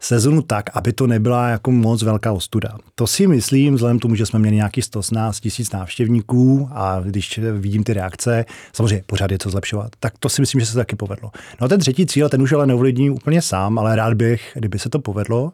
sezonu 0.00 0.42
tak, 0.42 0.76
aby 0.76 0.92
to 0.92 1.06
nebyla 1.06 1.48
jako 1.48 1.70
moc 1.70 2.02
velká 2.02 2.32
ostuda. 2.32 2.78
To 2.94 3.06
si 3.06 3.26
myslím, 3.26 3.74
vzhledem 3.74 3.98
k 3.98 4.02
tomu, 4.02 4.14
že 4.14 4.26
jsme 4.26 4.38
měli 4.38 4.56
nějakých 4.56 4.84
118 4.84 5.40
tisíc 5.40 5.72
návštěvníků 5.72 6.68
a 6.72 7.00
když 7.00 7.38
vidím 7.52 7.84
ty 7.84 7.92
reakce, 7.92 8.44
samozřejmě 8.72 9.04
pořád 9.06 9.30
je 9.30 9.38
co 9.38 9.50
zlepšovat, 9.50 9.92
tak 10.00 10.18
to 10.18 10.28
si 10.28 10.42
myslím, 10.42 10.60
že 10.60 10.66
se 10.66 10.74
taky 10.74 10.96
povedlo. 10.96 11.30
No 11.60 11.64
a 11.64 11.68
ten 11.68 11.80
třetí 11.80 12.06
cíl, 12.06 12.28
ten 12.28 12.42
už 12.42 12.52
ale 12.52 12.66
neovlivním 12.66 13.12
úplně 13.12 13.42
sám, 13.42 13.78
ale 13.78 13.96
rád 13.96 14.14
bych, 14.14 14.50
kdyby 14.54 14.78
se 14.78 14.88
to 14.88 14.98
povedlo. 14.98 15.52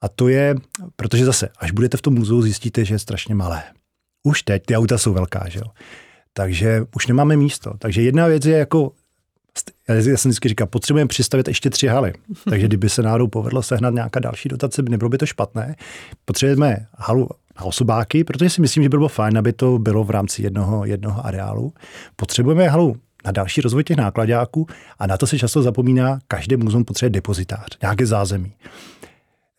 A 0.00 0.08
to 0.08 0.28
je, 0.28 0.54
protože 0.96 1.24
zase, 1.24 1.48
až 1.58 1.70
budete 1.70 1.96
v 1.96 2.02
tom 2.02 2.14
muzeu, 2.14 2.42
zjistíte, 2.42 2.84
že 2.84 2.94
je 2.94 2.98
strašně 2.98 3.34
malé. 3.34 3.62
Už 4.26 4.42
teď 4.42 4.62
ty 4.66 4.76
auta 4.76 4.98
jsou 4.98 5.12
velká, 5.12 5.48
že 5.48 5.58
jo 5.58 5.66
takže 6.32 6.84
už 6.96 7.06
nemáme 7.06 7.36
místo. 7.36 7.72
Takže 7.78 8.02
jedna 8.02 8.26
věc 8.26 8.44
je 8.44 8.58
jako, 8.58 8.92
já 9.88 10.16
jsem 10.16 10.28
vždycky 10.28 10.48
říkal, 10.48 10.66
potřebujeme 10.66 11.08
přistavit 11.08 11.48
ještě 11.48 11.70
tři 11.70 11.86
haly. 11.86 12.12
Takže 12.50 12.66
kdyby 12.66 12.88
se 12.88 13.02
náhodou 13.02 13.26
povedlo 13.26 13.62
sehnat 13.62 13.94
nějaká 13.94 14.20
další 14.20 14.48
dotace, 14.48 14.82
nebylo 14.82 15.08
by 15.08 15.18
to 15.18 15.26
špatné. 15.26 15.76
Potřebujeme 16.24 16.86
halu 16.96 17.28
na 17.58 17.64
osobáky, 17.64 18.24
protože 18.24 18.50
si 18.50 18.60
myslím, 18.60 18.82
že 18.82 18.88
by 18.88 18.96
bylo 18.96 19.08
fajn, 19.08 19.38
aby 19.38 19.52
to 19.52 19.78
bylo 19.78 20.04
v 20.04 20.10
rámci 20.10 20.42
jednoho, 20.42 20.84
jednoho 20.84 21.26
areálu. 21.26 21.72
Potřebujeme 22.16 22.68
halu 22.68 22.96
na 23.24 23.32
další 23.32 23.60
rozvoj 23.60 23.84
těch 23.84 23.96
nákladáků 23.96 24.66
a 24.98 25.06
na 25.06 25.16
to 25.16 25.26
se 25.26 25.38
často 25.38 25.62
zapomíná, 25.62 26.18
každé 26.28 26.56
muzeum 26.56 26.84
potřebuje 26.84 27.10
depozitář, 27.10 27.78
nějaké 27.82 28.06
zázemí. 28.06 28.52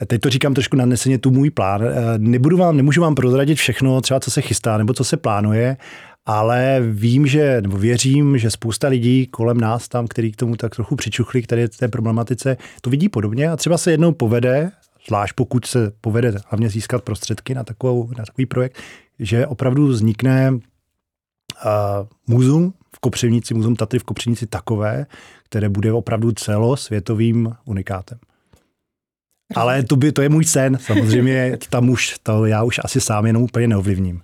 Teď 0.08 0.22
to 0.22 0.30
říkám 0.30 0.54
trošku 0.54 0.76
naneseně 0.76 1.18
tu 1.18 1.32
můj 1.32 1.50
plán. 1.50 1.82
Nebudu 2.18 2.58
vám, 2.58 2.78
nemůžu 2.78 3.02
vám 3.02 3.16
prozradit 3.16 3.58
všechno, 3.58 4.02
třeba 4.02 4.20
co 4.20 4.32
se 4.32 4.42
chystá 4.42 4.78
nebo 4.78 4.94
co 4.94 5.04
se 5.04 5.18
plánuje, 5.18 5.78
ale 6.26 6.82
vím, 6.82 7.28
že, 7.28 7.62
nebo 7.62 7.78
věřím, 7.78 8.38
že 8.38 8.52
spousta 8.52 8.88
lidí 8.88 9.28
kolem 9.28 9.58
nás 9.58 9.88
tam, 9.88 10.08
který 10.08 10.32
k 10.32 10.36
tomu 10.36 10.56
tak 10.56 10.76
trochu 10.76 10.96
přičuchli, 10.96 11.42
k 11.42 11.48
tady 11.48 11.70
té 11.70 11.88
problematice, 11.88 12.58
to 12.82 12.90
vidí 12.90 13.10
podobně 13.10 13.50
a 13.50 13.56
třeba 13.56 13.78
se 13.78 13.92
jednou 13.92 14.12
povede, 14.12 14.72
zvlášť 15.08 15.34
pokud 15.36 15.66
se 15.66 15.92
povede 16.02 16.34
hlavně 16.48 16.70
získat 16.70 17.04
prostředky 17.04 17.56
na, 17.56 17.64
takovou, 17.64 18.10
na 18.18 18.26
takový 18.26 18.46
projekt, 18.46 18.78
že 19.20 19.48
opravdu 19.48 19.88
vznikne 19.88 20.52
uh, 20.52 20.60
muzeum 22.28 22.74
v 22.96 23.00
Kopřivnici, 23.00 23.54
muzeum 23.54 23.76
Tatry 23.76 24.00
v 24.00 24.04
Kopřivnici 24.04 24.48
takové, 24.48 25.06
které 25.44 25.70
bude 25.70 25.94
opravdu 25.94 26.32
celosvětovým 26.32 27.56
unikátem. 27.66 28.20
Ale 29.56 29.84
to, 29.84 29.96
by, 29.96 30.12
to 30.12 30.22
je 30.22 30.30
můj 30.30 30.46
sen, 30.46 30.78
samozřejmě 30.82 31.58
tam 31.70 31.90
už, 31.90 32.16
to 32.24 32.46
já 32.46 32.64
už 32.64 32.80
asi 32.84 33.02
sám 33.02 33.26
jenom 33.26 33.44
úplně 33.44 33.68
neovlivním. 33.68 34.22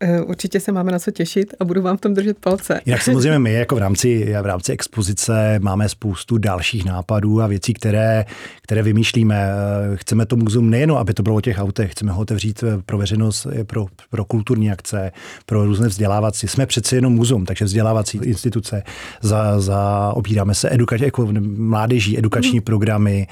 Eh, 0.00 0.20
určitě 0.20 0.60
se 0.60 0.72
máme 0.72 0.92
na 0.92 0.98
co 0.98 1.10
těšit 1.10 1.54
a 1.60 1.64
budu 1.64 1.82
vám 1.82 1.96
v 1.96 2.00
tom 2.00 2.14
držet 2.14 2.38
palce. 2.38 2.80
Jinak 2.86 3.02
samozřejmě 3.02 3.38
my 3.38 3.52
jako 3.52 3.74
v 3.74 3.78
rámci, 3.78 4.34
v 4.42 4.46
rámci 4.46 4.72
expozice 4.72 5.58
máme 5.62 5.88
spoustu 5.88 6.38
dalších 6.38 6.84
nápadů 6.84 7.42
a 7.42 7.46
věcí, 7.46 7.74
které, 7.74 8.24
které 8.62 8.82
vymýšlíme. 8.82 9.36
Eh, 9.36 9.96
chceme 9.96 10.26
to 10.26 10.36
muzeum 10.36 10.70
nejen, 10.70 10.92
aby 10.92 11.14
to 11.14 11.22
bylo 11.22 11.36
o 11.36 11.40
těch 11.40 11.58
autech, 11.58 11.92
chceme 11.92 12.12
ho 12.12 12.20
otevřít 12.20 12.62
eh, 12.62 12.82
pro 12.86 12.98
veřejnost, 12.98 13.46
pro, 13.66 13.86
pro 14.10 14.24
kulturní 14.24 14.70
akce, 14.70 15.12
pro 15.46 15.64
různé 15.64 15.88
vzdělávací. 15.88 16.48
Jsme 16.48 16.66
přeci 16.66 16.94
jenom 16.94 17.12
muzeum, 17.12 17.44
takže 17.46 17.64
vzdělávací 17.64 18.20
instituce. 18.22 18.82
Za, 19.22 19.60
za 19.60 20.10
obíráme 20.14 20.54
se 20.54 20.74
edukač, 20.74 21.00
jako 21.00 21.28
mládeží, 21.40 22.18
edukační 22.18 22.58
mm. 22.58 22.64
programy, 22.64 23.26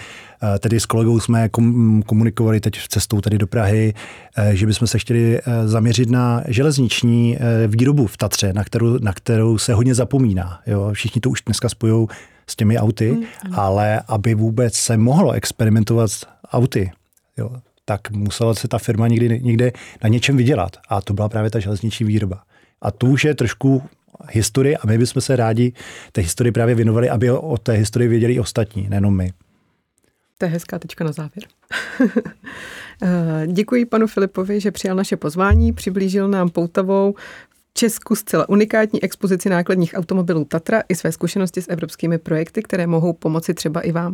tedy 0.59 0.81
s 0.81 0.87
kolegou 0.87 1.21
jsme 1.21 1.49
komunikovali 2.07 2.61
teď 2.61 2.79
v 2.79 2.89
cestou 2.89 3.21
tady 3.21 3.39
do 3.39 3.47
Prahy, 3.47 3.95
eh, 4.37 4.57
že 4.57 4.67
bychom 4.67 4.89
se 4.89 4.99
chtěli 4.99 5.39
eh, 5.39 5.69
zaměřit 5.69 6.11
na 6.11 6.43
železniční 6.49 7.39
výrobu 7.67 8.07
v 8.07 8.17
Tatře, 8.17 8.53
na 8.53 8.65
kterou, 8.65 8.99
na 8.99 9.13
kterou 9.13 9.59
se 9.59 9.75
hodně 9.75 9.95
zapomíná. 9.95 10.61
Jo? 10.67 10.91
Všichni 10.93 11.21
to 11.21 11.31
už 11.31 11.43
dneska 11.47 11.69
spojují 11.69 12.09
s 12.47 12.57
těmi 12.57 12.79
auty, 12.79 13.13
mm, 13.13 13.25
ale 13.53 14.03
aby 14.09 14.35
vůbec 14.35 14.75
se 14.75 14.97
mohlo 14.97 15.33
experimentovat 15.33 16.11
s 16.11 16.27
auty, 16.53 16.93
jo, 17.39 17.51
tak 17.85 18.11
musela 18.11 18.55
se 18.55 18.69
ta 18.69 18.79
firma 18.79 19.09
někdy, 19.09 19.41
někde 19.43 19.73
na 20.03 20.09
něčem 20.09 20.37
vydělat. 20.37 20.77
A 20.89 21.01
to 21.01 21.15
byla 21.15 21.29
právě 21.29 21.51
ta 21.51 21.59
železniční 21.59 22.07
výroba. 22.07 22.43
A 22.83 22.91
tu 22.91 23.07
už 23.07 23.25
je 23.25 23.35
trošku 23.35 23.83
historie 24.31 24.77
a 24.77 24.87
my 24.87 24.99
bychom 24.99 25.23
se 25.23 25.37
rádi 25.37 25.73
té 26.13 26.21
historii 26.21 26.53
právě 26.53 26.75
věnovali, 26.75 27.11
aby 27.11 27.31
o 27.31 27.59
té 27.59 27.73
historii 27.73 28.09
věděli 28.09 28.41
ostatní, 28.41 28.89
nejenom 28.89 29.17
my. 29.17 29.33
To 30.43 30.47
je 30.47 30.51
hezká 30.51 30.79
tečka 30.79 31.05
na 31.05 31.13
závěr. 31.13 31.45
Eh, 33.05 33.47
děkuji 33.47 33.87
panu 33.87 34.07
Filipovi, 34.07 34.61
že 34.61 34.71
přijal 34.71 34.97
naše 34.97 35.17
pozvání, 35.17 35.73
přiblížil 35.73 36.29
nám 36.29 36.49
Poutavou 36.49 37.15
Česku 37.75 38.15
zcela 38.15 38.49
unikátní 38.49 39.03
expozici 39.03 39.49
nákladních 39.49 39.95
automobilů 39.95 40.45
Tatra 40.45 40.83
i 40.89 40.95
své 40.95 41.13
zkušenosti 41.13 41.63
s 41.63 41.71
evropskými 41.71 42.19
projekty, 42.19 42.63
které 42.63 42.87
mohou 42.87 43.13
pomoci 43.13 43.55
třeba 43.55 43.81
i 43.81 43.93
vám. 43.93 44.13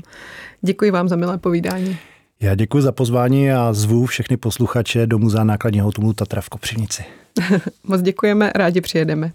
Děkuji 0.62 0.90
vám 0.90 1.08
za 1.08 1.16
milé 1.16 1.38
povídání. 1.38 1.98
Já 2.40 2.54
děkuji 2.54 2.80
za 2.80 2.92
pozvání 2.92 3.52
a 3.52 3.72
zvu 3.72 4.06
všechny 4.06 4.36
posluchače 4.36 5.06
do 5.06 5.18
Muzea 5.18 5.44
nákladního 5.44 5.88
automobilu 5.88 6.12
Tatra 6.12 6.40
v 6.40 6.48
Kopřivnici. 6.48 7.04
Moc 7.84 8.02
děkujeme, 8.02 8.52
rádi 8.54 8.80
přijedeme. 8.80 9.32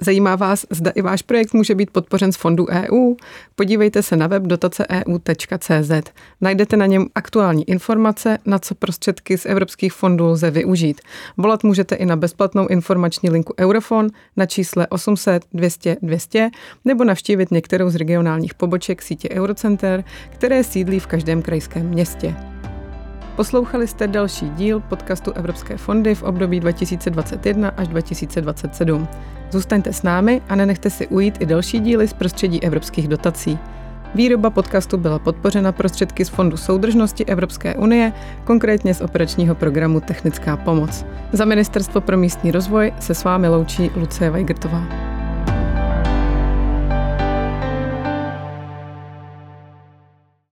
Zajímá 0.00 0.36
vás, 0.36 0.66
zda 0.70 0.90
i 0.90 1.02
váš 1.02 1.22
projekt 1.22 1.54
může 1.54 1.74
být 1.74 1.90
podpořen 1.90 2.32
z 2.32 2.36
fondu 2.36 2.66
EU? 2.68 3.14
Podívejte 3.54 4.02
se 4.02 4.16
na 4.16 4.26
web 4.26 4.42
dotaceeu.cz. 4.42 6.10
Najdete 6.40 6.76
na 6.76 6.86
něm 6.86 7.06
aktuální 7.14 7.68
informace, 7.68 8.38
na 8.46 8.58
co 8.58 8.74
prostředky 8.74 9.38
z 9.38 9.46
evropských 9.46 9.92
fondů 9.92 10.26
lze 10.26 10.50
využít. 10.50 11.00
Volat 11.36 11.64
můžete 11.64 11.94
i 11.94 12.06
na 12.06 12.16
bezplatnou 12.16 12.66
informační 12.66 13.30
linku 13.30 13.54
Eurofon 13.58 14.08
na 14.36 14.46
čísle 14.46 14.86
800 14.86 15.44
200 15.52 15.96
200 16.02 16.50
nebo 16.84 17.04
navštívit 17.04 17.50
některou 17.50 17.90
z 17.90 17.96
regionálních 17.96 18.54
poboček 18.54 19.02
sítě 19.02 19.28
Eurocenter, 19.30 20.04
které 20.28 20.64
sídlí 20.64 21.00
v 21.00 21.06
každém 21.06 21.42
krajském 21.42 21.88
městě. 21.88 22.36
Poslouchali 23.38 23.86
jste 23.86 24.06
další 24.06 24.48
díl 24.48 24.80
podcastu 24.80 25.32
Evropské 25.32 25.76
fondy 25.76 26.14
v 26.14 26.22
období 26.22 26.60
2021 26.60 27.68
až 27.68 27.88
2027. 27.88 29.08
Zůstaňte 29.50 29.92
s 29.92 30.02
námi 30.02 30.42
a 30.48 30.54
nenechte 30.54 30.90
si 30.90 31.06
ujít 31.06 31.36
i 31.40 31.46
další 31.46 31.80
díly 31.80 32.08
z 32.08 32.12
prostředí 32.12 32.62
evropských 32.62 33.08
dotací. 33.08 33.58
Výroba 34.14 34.50
podcastu 34.50 34.96
byla 34.96 35.18
podpořena 35.18 35.72
prostředky 35.72 36.24
z 36.24 36.28
Fondu 36.28 36.56
soudržnosti 36.56 37.24
Evropské 37.24 37.74
unie, 37.74 38.12
konkrétně 38.44 38.94
z 38.94 39.00
operačního 39.00 39.54
programu 39.54 40.00
Technická 40.00 40.56
pomoc. 40.56 41.06
Za 41.32 41.44
Ministerstvo 41.44 42.00
pro 42.00 42.16
místní 42.16 42.50
rozvoj 42.50 42.92
se 43.00 43.14
s 43.14 43.24
vámi 43.24 43.48
loučí 43.48 43.90
Lucie 43.96 44.30
Vajgrtová. 44.30 44.84